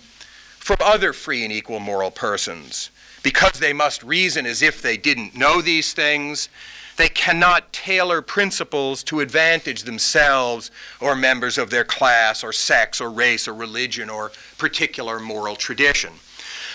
[0.60, 2.90] from other free and equal moral persons.
[3.22, 6.48] Because they must reason as if they didn't know these things,
[6.96, 10.70] they cannot tailor principles to advantage themselves
[11.00, 16.12] or members of their class or sex or race or religion or particular moral tradition.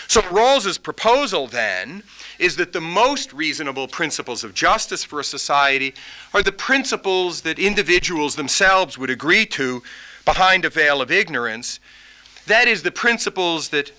[0.08, 2.02] So Rawls's proposal then
[2.38, 5.94] is that the most reasonable principles of justice for a society
[6.34, 9.82] are the principles that individuals themselves would agree to
[10.24, 11.80] behind a veil of ignorance
[12.46, 13.92] that is, the principles that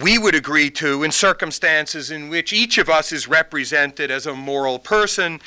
[0.00, 4.34] we would agree to in circumstances in which each of us is represented as a
[4.34, 5.40] moral person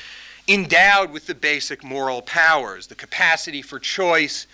[0.47, 4.45] endowed with the basic moral powers, the capacity for choice,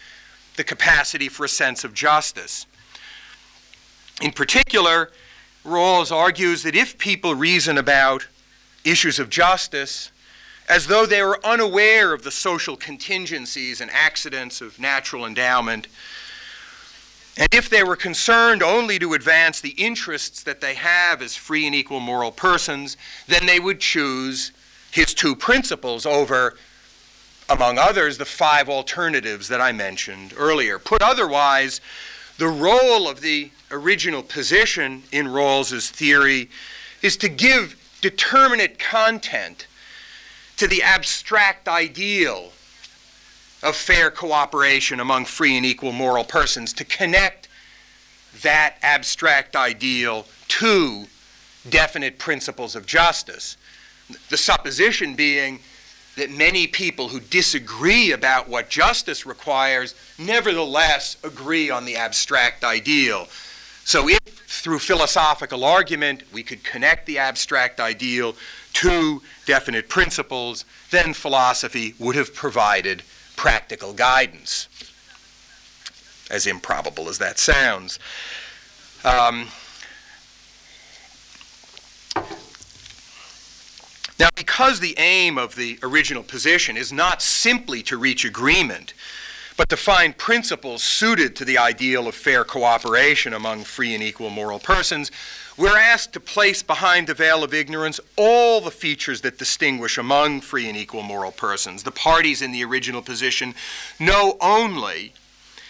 [0.56, 2.66] the capacity for a sense of justice.
[4.22, 5.12] In particular,
[5.66, 8.28] Rawls argues that if people reason about
[8.86, 10.12] issues of justice
[10.70, 15.88] as though they were unaware of the social contingencies and accidents of natural endowment,
[17.38, 21.66] and if they were concerned only to advance the interests that they have as free
[21.66, 24.52] and equal moral persons, then they would choose
[24.92, 26.58] his two principles over,
[27.50, 30.78] among others, the five alternatives that I mentioned earlier.
[30.78, 31.80] Put otherwise,
[32.38, 36.50] the role of the original position in Rawls's theory
[37.02, 39.68] is to give determinate content
[40.58, 42.52] to the abstract ideal
[43.64, 47.48] of fair cooperation among free and equal moral persons to connect
[48.42, 51.06] that abstract ideal to
[51.70, 53.58] definite principles of justice.
[54.30, 55.60] The supposition being
[56.18, 63.28] that many people who disagree about what justice requires nevertheless agree on the abstract ideal.
[63.86, 68.36] So, if through philosophical argument we could connect the abstract ideal
[68.74, 73.04] to definite principles, then philosophy would have provided
[73.42, 74.70] practical guidance,
[76.30, 77.98] as improbable as that sounds.
[79.04, 79.48] Um,
[84.20, 88.94] now, because the aim of the original position is not simply to reach agreement,
[89.58, 94.30] but to find principles suited to the ideal of fair cooperation among free and equal
[94.30, 95.12] moral persons,
[95.58, 100.42] we're asked to place behind the veil of ignorance all the features that distinguish among
[100.42, 101.84] free and equal moral persons.
[101.84, 103.54] The parties in the original position
[104.00, 105.14] know only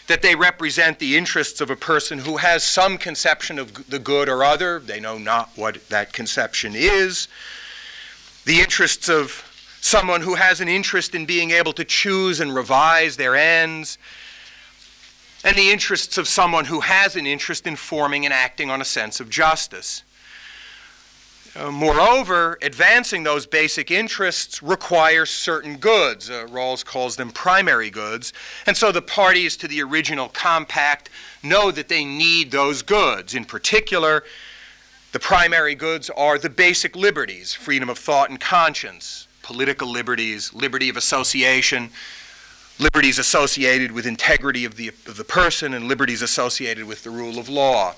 [0.08, 4.30] that they represent the interests of a person who has some conception of the good
[4.30, 4.80] or other.
[4.80, 7.28] They know not what that conception is.
[8.46, 9.51] The interests of
[9.82, 13.98] someone who has an interest in being able to choose and revise their ends,
[15.44, 18.86] and the interests of someone who has an interest in forming and acting on a
[18.86, 20.04] sense of justice.
[21.54, 26.30] Uh, moreover, advancing those basic interests requires certain goods.
[26.30, 28.32] Uh, Rawls calls them primary goods.
[28.68, 31.10] And so the parties to the original compact
[31.44, 33.36] know that they need those goods.
[33.36, 34.24] In particular,
[35.12, 40.90] the primary goods are the basic liberties freedom of thought and conscience, political liberties, liberty
[40.90, 41.90] of association,
[42.80, 47.38] liberties associated with integrity of the, of the person, and liberties associated with the rule
[47.38, 47.94] of law.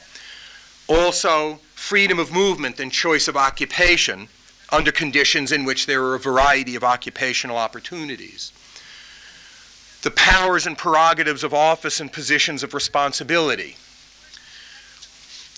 [0.88, 4.28] Also, freedom of movement and choice of occupation
[4.72, 8.52] under conditions in which there are a variety of occupational opportunities.
[10.02, 13.78] The powers and prerogatives of office and positions of responsibility,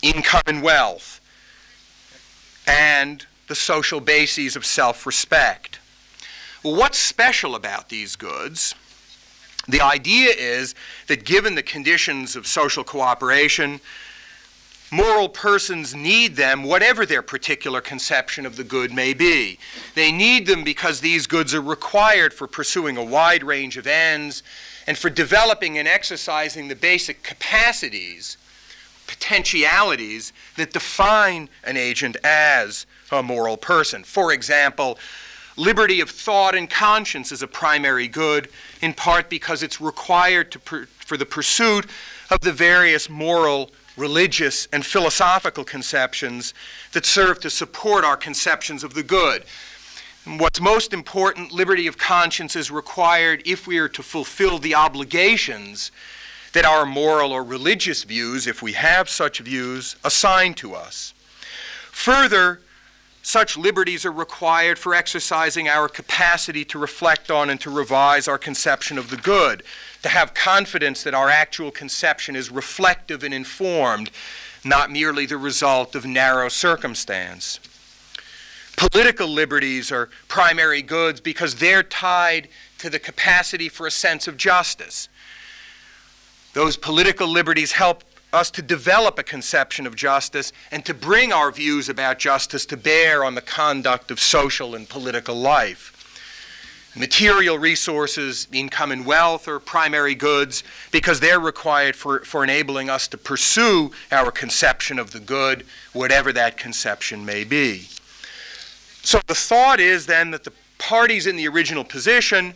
[0.04, 1.20] income and wealth,
[2.68, 5.80] and the social bases of self respect.
[6.64, 8.74] Well, what's special about these goods?
[9.68, 10.76] The idea is
[11.08, 13.80] that given the conditions of social cooperation,
[14.92, 19.58] moral persons need them, whatever their particular conception of the good may be.
[19.96, 24.44] They need them because these goods are required for pursuing a wide range of ends
[24.88, 28.38] and for developing and exercising the basic capacities,
[29.08, 34.04] potentialities that define an agent as a moral person.
[34.04, 34.98] For example,
[35.58, 38.50] Liberty of thought and conscience is a primary good,
[38.82, 41.86] in part because it's required for the pursuit
[42.30, 46.54] of the various moral, religious, and philosophical conceptions
[46.92, 49.46] that serve to support our conceptions of the good.
[50.26, 54.76] And what's most important, liberty of conscience is required if we are to fulfill the
[54.76, 55.90] obligations
[56.52, 61.14] that our moral or religious views, if we have such views, assign to us.
[61.92, 62.60] Further,
[63.26, 68.38] such liberties are required for exercising our capacity to reflect on and to revise our
[68.38, 69.64] conception of the good,
[70.04, 74.12] to have confidence that our actual conception is reflective and informed,
[74.64, 77.60] not merely the result of narrow circumstance.
[78.78, 82.48] Political liberties are primary goods because they're tied
[82.78, 85.10] to the capacity for a sense of justice.
[86.54, 88.04] Those political liberties help
[88.34, 92.78] us to develop a conception of justice and to bring our views about justice to
[92.78, 95.92] bear on the conduct of social and political life.
[96.98, 103.08] Material resources, income and wealth are primary goods because they're required for, for enabling us
[103.10, 107.88] to pursue our conception of the good, whatever that conception may be.
[109.04, 112.54] So the thought is then that the parties in the original position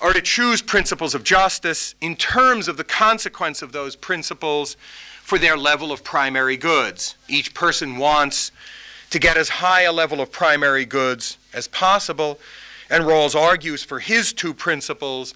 [0.00, 4.76] are to choose principles of justice in terms of the consequence of those principles
[5.22, 7.16] for their level of primary goods.
[7.28, 8.52] Each person wants
[9.10, 12.38] to get as high a level of primary goods as possible,
[12.90, 15.34] and Rawls argues for his two principles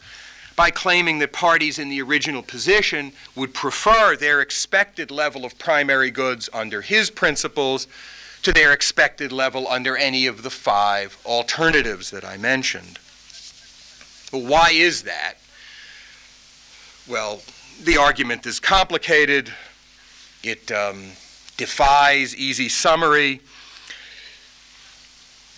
[0.55, 6.11] by claiming that parties in the original position would prefer their expected level of primary
[6.11, 7.89] goods under his principles
[8.43, 12.99] to their expected level under any of the five alternatives that I mentioned.
[14.33, 15.35] But why is that?
[17.07, 17.43] Well,
[17.85, 19.53] the argument is complicated.
[20.43, 21.13] It um,
[21.59, 23.41] defies easy summary,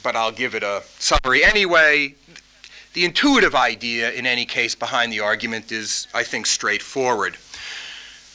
[0.02, 2.16] but I'll give it a summary anyway.
[2.94, 7.36] The intuitive idea, in any case, behind the argument is, I think, straightforward.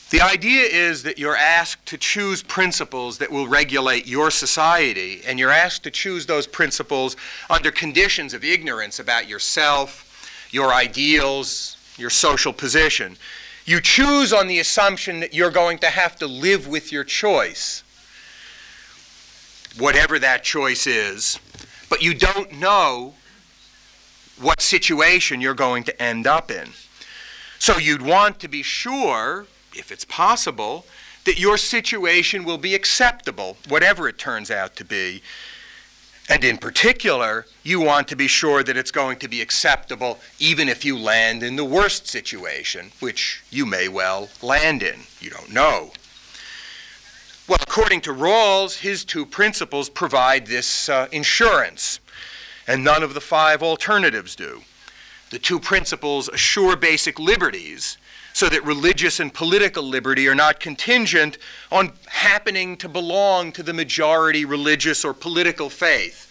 [0.10, 5.38] The idea is that you're asked to choose principles that will regulate your society, and
[5.38, 7.16] you're asked to choose those principles
[7.50, 10.09] under conditions of ignorance about yourself,
[10.52, 13.18] your ideals, your social position.
[13.66, 17.84] You choose on the assumption that you're going to have to live with your choice,
[19.78, 21.40] whatever that choice is,
[21.90, 23.14] but you don't know
[24.40, 26.70] what situation you're going to end up in.
[27.60, 29.46] So you'd want to be sure,
[29.76, 30.86] if it's possible,
[31.26, 35.22] that your situation will be acceptable, whatever it turns out to be.
[36.30, 40.70] And in particular, you want to be sure that it's going to be acceptable even
[40.70, 45.00] if you land in the worst situation, which you may well land in.
[45.20, 45.92] You don't know.
[47.48, 52.00] Well, according to Rawls, his two principles provide this uh, insurance,
[52.68, 54.62] and none of the five alternatives do.
[55.32, 57.98] The two principles assure basic liberties
[58.40, 61.38] so that religious and political liberty are not contingent
[61.74, 66.26] on happening to belong to the majority religious or political faith.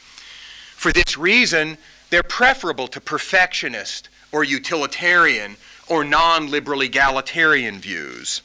[0.75, 1.77] For this reason,
[2.09, 8.41] they're preferable to perfectionist or utilitarian or non liberal egalitarian views.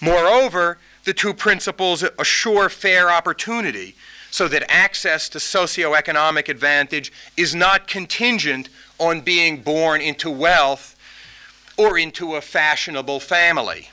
[0.00, 3.94] Moreover, the two principles assure fair opportunity
[4.32, 10.96] so that access to socioeconomic advantage is not contingent on being born into wealth
[11.78, 13.88] or into a fashionable family.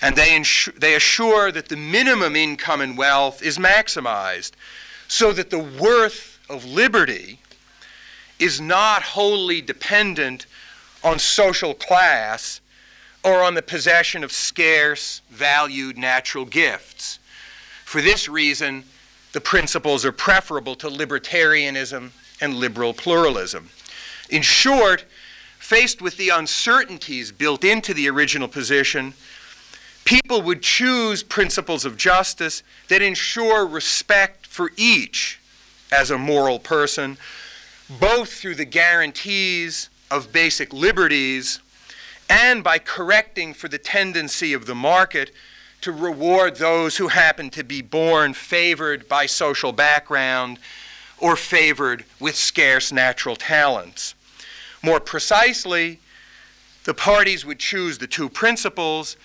[0.00, 4.52] And they, insure, they assure that the minimum income and wealth is maximized
[5.08, 7.40] so that the worth of liberty
[8.38, 10.46] is not wholly dependent
[11.02, 12.60] on social class
[13.24, 17.18] or on the possession of scarce, valued natural gifts.
[17.84, 18.84] For this reason,
[19.32, 22.10] the principles are preferable to libertarianism
[22.40, 23.70] and liberal pluralism.
[24.30, 25.04] In short,
[25.64, 29.14] faced with the uncertainties built into the original position,
[30.04, 35.40] people would choose principles of justice that ensure respect for each
[35.90, 37.16] as a moral person,
[37.98, 41.60] both through the guarantees of basic liberties
[42.28, 45.30] and by correcting for the tendency of the market
[45.80, 50.58] to reward those who happen to be born favored by social background
[51.16, 54.14] or favored with scarce natural talents.
[54.84, 55.98] More precisely,
[56.84, 59.16] the parties would choose the two principles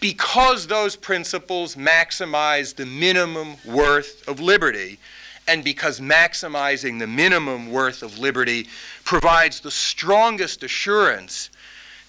[0.00, 4.98] because those principles maximize the minimum worth of liberty,
[5.46, 8.68] and because maximizing the minimum worth of liberty
[9.04, 11.50] provides the strongest assurance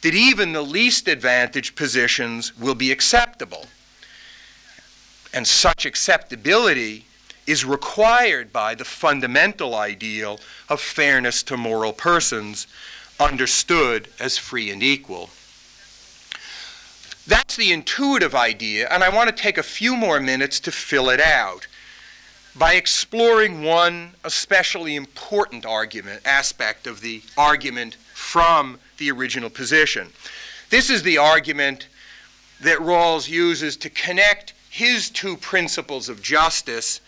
[0.02, 3.66] that even the least advantaged positions will be acceptable.
[5.34, 7.04] And such acceptability
[7.46, 10.40] is required by the fundamental ideal
[10.70, 12.68] of fairness to moral persons,
[13.20, 15.30] understood as free and equal.
[17.26, 21.10] That's the intuitive idea, and I want to take a few more minutes to fill
[21.10, 21.68] it out
[22.56, 30.10] by exploring one especially important argument aspect of the argument from the original position.
[30.70, 31.88] This is the argument
[32.62, 37.00] that Rawls uses to connect his two principles of justice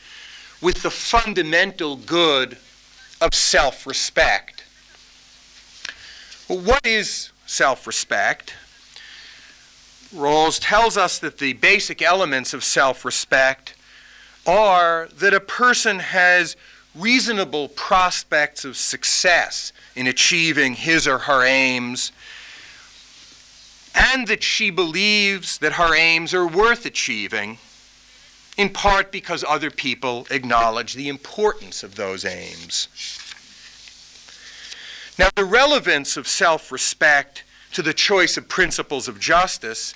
[0.62, 2.58] with the fundamental good
[3.22, 4.64] of self respect.
[6.48, 8.54] Well, what is self respect?
[10.14, 13.76] Rawls tells us that the basic elements of self respect
[14.46, 16.56] are that a person has
[16.96, 22.12] reasonable prospects of success in achieving his or her aims,
[23.94, 27.58] and that she believes that her aims are worth achieving,
[28.58, 32.88] in part because other people acknowledge the importance of those aims.
[35.18, 37.44] Now, the relevance of self respect
[37.74, 39.94] to the choice of principles of justice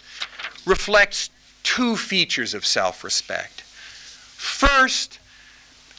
[0.66, 1.30] reflects
[1.64, 3.62] two features of self respect.
[3.62, 5.20] First,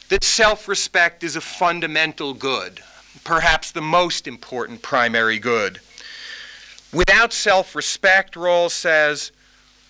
[0.09, 2.81] that self respect is a fundamental good,
[3.23, 5.79] perhaps the most important primary good.
[6.91, 9.31] Without self respect, Rawls says,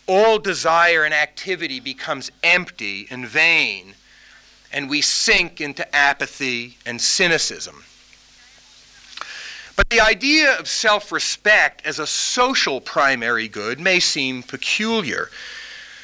[0.07, 3.93] all desire and activity becomes empty and vain,
[4.71, 7.83] and we sink into apathy and cynicism.
[9.75, 15.29] But the idea of self respect as a social primary good may seem peculiar.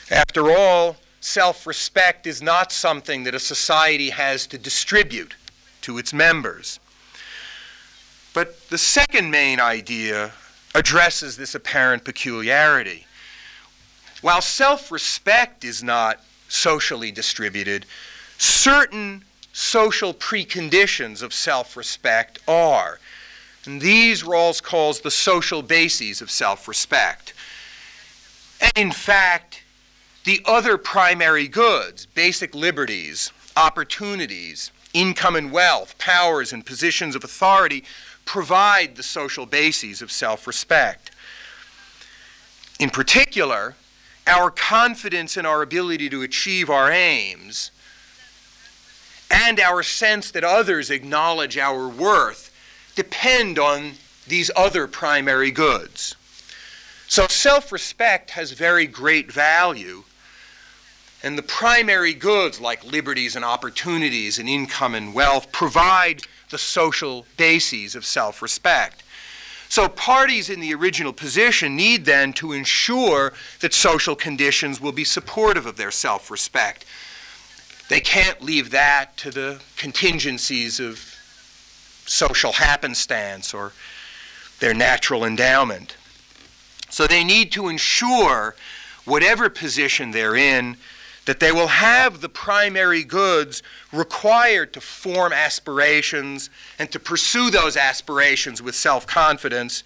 [0.09, 5.35] After all, self respect is not something that a society has to distribute
[5.81, 6.79] to its members.
[8.33, 10.31] But the second main idea
[10.75, 13.06] addresses this apparent peculiarity.
[14.21, 17.85] While self respect is not socially distributed,
[18.37, 22.99] certain social preconditions of self respect are.
[23.65, 27.33] And these Rawls calls the social bases of self respect.
[28.61, 29.63] And in fact,
[30.23, 37.83] the other primary goods, basic liberties, opportunities, income and wealth, powers and positions of authority,
[38.25, 41.11] provide the social bases of self respect.
[42.79, 43.75] In particular,
[44.27, 47.71] our confidence in our ability to achieve our aims
[49.29, 52.53] and our sense that others acknowledge our worth
[52.95, 53.93] depend on
[54.27, 56.15] these other primary goods.
[57.07, 60.03] So self respect has very great value,
[61.23, 67.25] and the primary goods like liberties and opportunities and income and wealth provide the social
[67.37, 69.03] bases of self respect.
[69.69, 75.03] So parties in the original position need then to ensure that social conditions will be
[75.03, 76.85] supportive of their self respect.
[77.89, 81.15] They can't leave that to the contingencies of
[82.05, 83.73] social happenstance or
[84.59, 85.95] their natural endowment.
[86.89, 88.55] So they need to ensure,
[89.05, 90.77] whatever position they're in,
[91.27, 93.61] that they will have the primary goods
[93.91, 96.49] required to form aspirations
[96.79, 99.83] and to pursue those aspirations with self confidence,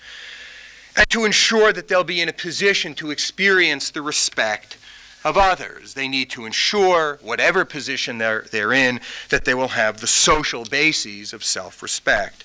[0.95, 4.77] and to ensure that they'll be in a position to experience the respect
[5.23, 5.95] of others.
[5.95, 10.63] They need to ensure, whatever position they're, they're in, that they will have the social
[10.65, 12.43] bases of self respect.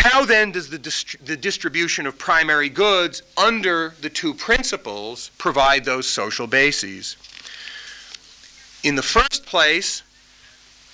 [0.00, 5.84] How then does the, dist- the distribution of primary goods under the two principles provide
[5.84, 7.16] those social bases?
[8.84, 10.04] In the first place,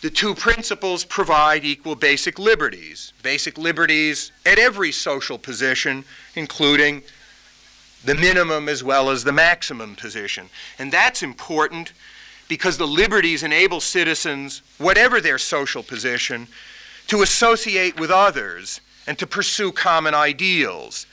[0.00, 3.12] the two principles provide equal basic liberties.
[3.22, 7.02] Basic liberties at every social position, including
[8.06, 10.48] the minimum as well as the maximum position.
[10.78, 11.92] And that's important
[12.48, 16.48] because the liberties enable citizens, whatever their social position,
[17.08, 21.06] to associate with others and to pursue common ideals.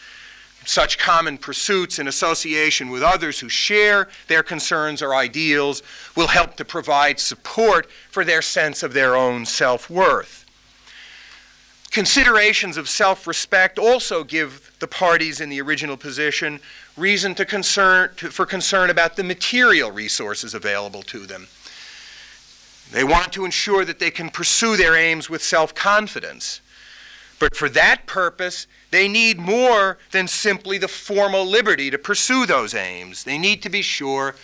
[0.66, 5.82] Such common pursuits in association with others who share their concerns or ideals
[6.16, 10.46] will help to provide support for their sense of their own self worth.
[11.90, 16.60] Considerations of self respect also give the parties in the original position
[16.96, 21.48] reason to concern, to, for concern about the material resources available to them.
[22.92, 26.62] They want to ensure that they can pursue their aims with self confidence.
[27.42, 32.76] But for that purpose, they need more than simply the formal liberty to pursue those
[32.76, 33.24] aims.
[33.24, 34.36] They need to be sure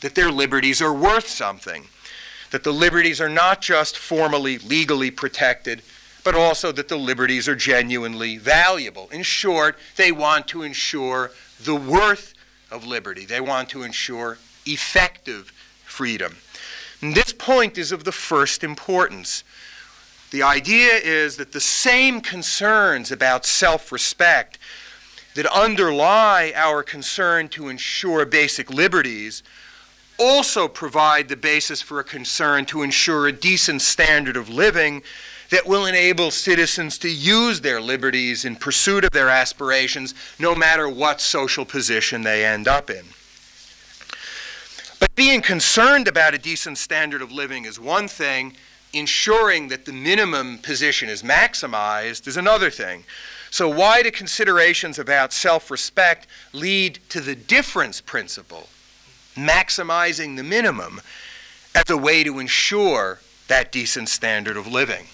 [0.00, 1.84] that their liberties are worth something,
[2.50, 5.82] that the liberties are not just formally, legally protected,
[6.24, 9.08] but also that the liberties are genuinely valuable.
[9.12, 11.30] In short, they want to ensure
[11.62, 12.34] the worth
[12.68, 15.52] of liberty, they want to ensure effective
[15.84, 16.38] freedom.
[17.00, 19.44] And this point is of the first importance.
[20.30, 24.58] The idea is that the same concerns about self respect
[25.34, 29.42] that underlie our concern to ensure basic liberties
[30.18, 35.02] also provide the basis for a concern to ensure a decent standard of living
[35.50, 40.88] that will enable citizens to use their liberties in pursuit of their aspirations, no matter
[40.88, 43.04] what social position they end up in.
[45.00, 48.54] But being concerned about a decent standard of living is one thing,
[48.92, 53.04] ensuring that the minimum position is maximized is another thing.
[53.50, 58.68] So, why do considerations about self respect lead to the difference principle,
[59.34, 61.00] maximizing the minimum,
[61.74, 65.06] as a way to ensure that decent standard of living?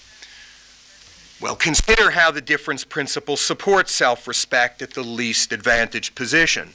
[1.39, 6.73] Well, consider how the difference principle supports self respect at the least advantaged position.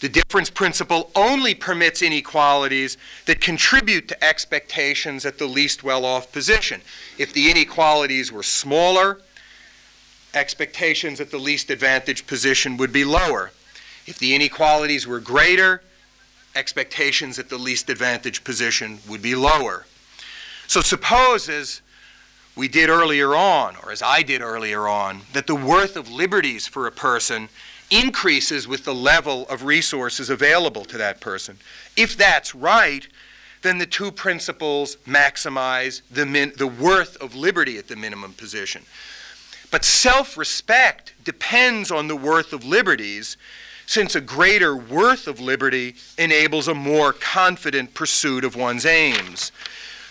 [0.00, 6.32] The difference principle only permits inequalities that contribute to expectations at the least well off
[6.32, 6.82] position.
[7.16, 9.20] If the inequalities were smaller,
[10.34, 13.52] expectations at the least advantaged position would be lower.
[14.06, 15.82] If the inequalities were greater,
[16.54, 19.86] expectations at the least advantaged position would be lower.
[20.66, 21.80] So suppose, as
[22.54, 26.66] we did earlier on, or as I did earlier on, that the worth of liberties
[26.66, 27.48] for a person
[27.90, 31.58] increases with the level of resources available to that person.
[31.96, 33.06] If that's right,
[33.62, 38.82] then the two principles maximize the, min- the worth of liberty at the minimum position.
[39.70, 43.36] But self respect depends on the worth of liberties,
[43.86, 49.52] since a greater worth of liberty enables a more confident pursuit of one's aims.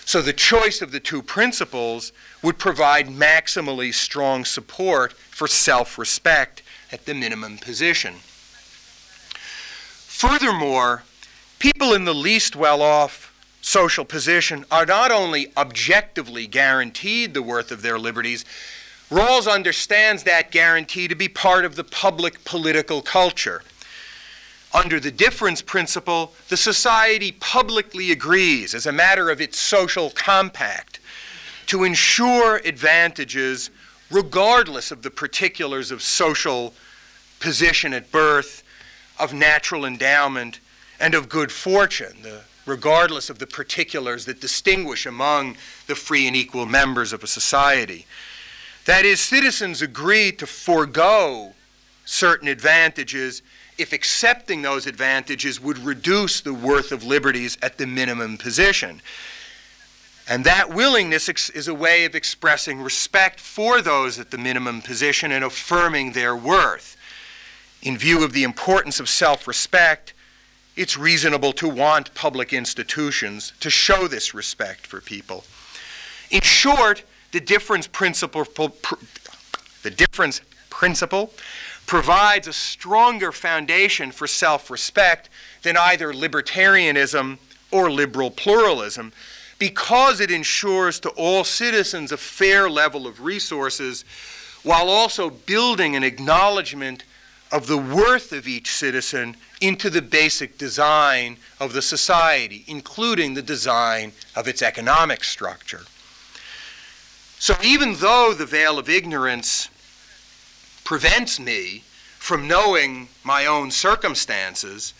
[0.05, 6.61] So the choice of the two principles would provide maximally strong support for self respect
[6.95, 8.13] at the minimum position.
[10.07, 11.03] Furthermore,
[11.59, 17.69] people in the least well off social position are not only objectively guaranteed the worth
[17.69, 18.45] of their liberties,
[19.11, 23.61] Rawls understands that guarantee to be part of the public political culture.
[24.73, 31.01] Under the difference principle, the society publicly agrees, as a matter of its social compact,
[31.65, 33.69] to ensure advantages
[34.11, 36.73] regardless of the particulars of social
[37.39, 38.63] position at birth,
[39.19, 40.59] of natural endowment,
[40.99, 42.17] and of good fortune.
[42.21, 45.55] The regardless of the particulars that distinguish among
[45.87, 48.05] the free and equal members of a society.
[48.85, 51.53] That is, citizens agree to forego
[52.05, 53.41] certain advantages
[53.77, 59.01] if accepting those advantages would reduce the worth of liberties at the minimum position.
[60.27, 65.31] And that willingness is a way of expressing respect for those at the minimum position
[65.31, 66.94] and affirming their worth.
[67.85, 70.13] In view of the importance of self respect,
[70.75, 75.45] it's reasonable to want public institutions to show this respect for people.
[76.31, 78.43] In short, the difference principle,
[79.83, 81.31] the difference principle
[81.85, 85.29] provides a stronger foundation for self respect
[85.61, 87.37] than either libertarianism
[87.69, 89.13] or liberal pluralism
[89.59, 94.03] because it ensures to all citizens a fair level of resources
[94.63, 97.03] while also building an acknowledgement
[97.51, 103.41] of the worth of each citizen into the basic design of the society, including the
[103.41, 105.83] design of its economic structure.
[107.39, 109.69] So even though the veil of ignorance
[110.83, 111.83] prevents me
[112.17, 114.93] from knowing my own circumstances,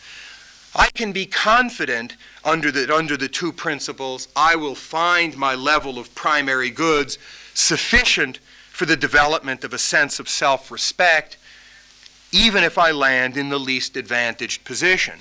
[0.76, 5.98] I can be confident under the, under the two principles I will find my level
[5.98, 7.18] of primary goods
[7.54, 8.40] sufficient
[8.70, 11.38] for the development of a sense of self respect,
[12.36, 15.20] even if I land in the least advantaged position.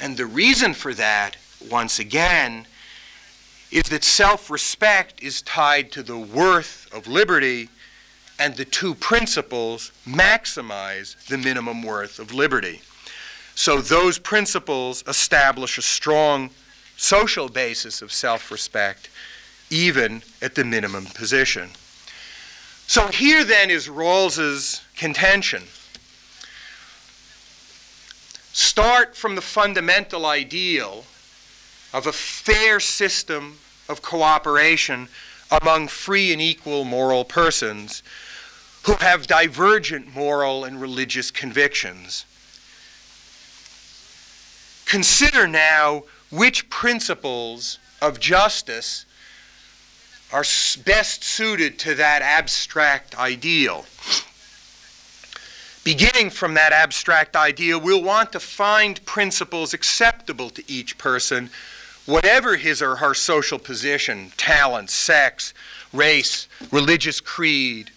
[0.00, 1.36] And the reason for that,
[1.70, 2.66] once again,
[3.70, 7.68] is that self respect is tied to the worth of liberty
[8.40, 12.82] and the two principles maximize the minimum worth of liberty.
[13.54, 16.50] So those principles establish a strong
[16.96, 19.10] social basis of self respect,
[19.70, 21.70] even at the minimum position.
[22.88, 25.62] So here then is Rawls's contention.
[28.56, 31.04] Start from the fundamental ideal
[31.92, 35.08] of a fair system of cooperation
[35.60, 38.02] among free and equal moral persons
[38.84, 42.24] who have divergent moral and religious convictions.
[44.86, 49.04] Consider now which principles of justice
[50.32, 50.44] are
[50.86, 53.84] best suited to that abstract ideal.
[55.86, 61.48] Beginning from that abstract idea, we'll want to find principles acceptable to each person,
[62.06, 65.54] whatever his or her social position, talent, sex,
[65.92, 67.92] race, religious creed,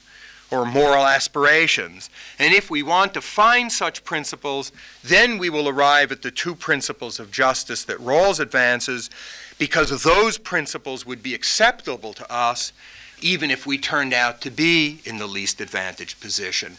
[0.52, 2.12] or moral aspirations.
[2.38, 4.72] And if we want to find such principles,
[5.04, 9.10] then we will arrive at the two principles of justice that Rawls advances,
[9.58, 12.72] because those principles would be acceptable to us
[13.20, 16.78] even if we turned out to be in the least advantaged position.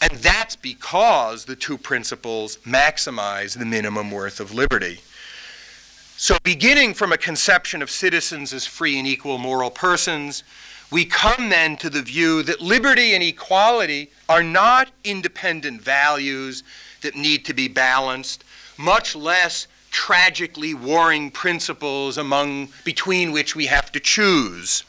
[0.00, 5.00] And that's because the two principles maximize the minimum worth of liberty.
[6.16, 10.42] So, beginning from a conception of citizens as free and equal moral persons,
[10.90, 16.64] we come then to the view that liberty and equality are not independent values
[17.02, 18.44] that need to be balanced,
[18.76, 24.84] much less tragically warring principles among between which we have to choose.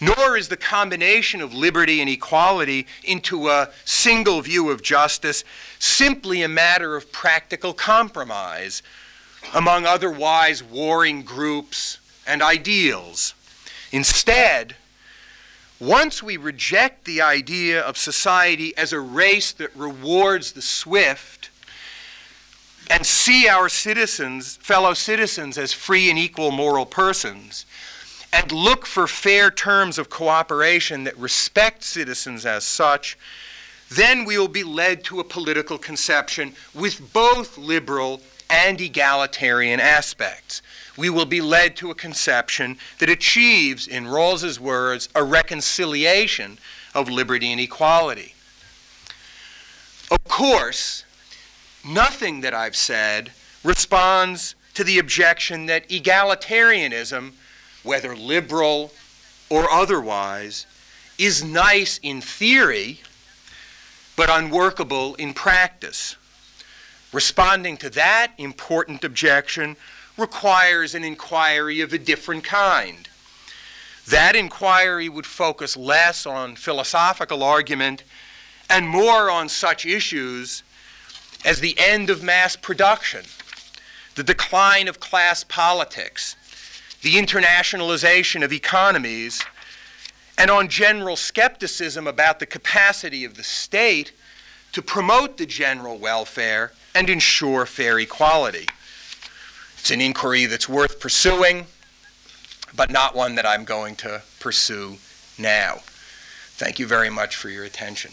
[0.00, 5.44] Nor is the combination of liberty and equality into a single view of justice
[5.78, 8.82] simply a matter of practical compromise
[9.54, 13.34] among otherwise warring groups and ideals.
[13.90, 14.76] Instead,
[15.80, 21.50] once we reject the idea of society as a race that rewards the swift
[22.90, 27.66] and see our citizens, fellow citizens, as free and equal moral persons,
[28.32, 33.18] and look for fair terms of cooperation that respect citizens as such,
[33.90, 38.20] then we will be led to a political conception with both liberal
[38.50, 40.62] and egalitarian aspects
[40.98, 46.58] we will be led to a conception that achieves, in Rawls's words, a reconciliation
[46.92, 48.34] of liberty and equality.
[50.10, 51.04] Of course,
[51.86, 53.30] nothing that I've said
[53.62, 57.34] responds to the objection that egalitarianism,
[57.82, 58.92] whether liberal
[59.50, 60.66] or otherwise,
[61.18, 63.00] is nice in theory,
[64.16, 66.16] but unworkable in practice.
[67.12, 69.76] Responding to that important objection,
[70.18, 73.08] requires an inquiry of a different kind.
[74.08, 78.02] That inquiry would focus less on philosophical argument
[78.68, 80.62] and more on such issues
[81.44, 83.24] as the end of mass production,
[84.16, 86.36] the decline of class politics,
[87.02, 89.42] the internationalization of economies,
[90.36, 94.12] and on general skepticism about the capacity of the state
[94.72, 98.66] to promote the general welfare and ensure fair equality.
[99.78, 101.66] It's an inquiry that's worth pursuing,
[102.76, 104.98] but not one that I'm going to pursue
[105.38, 105.78] now.
[106.58, 108.12] Thank you very much for your attention.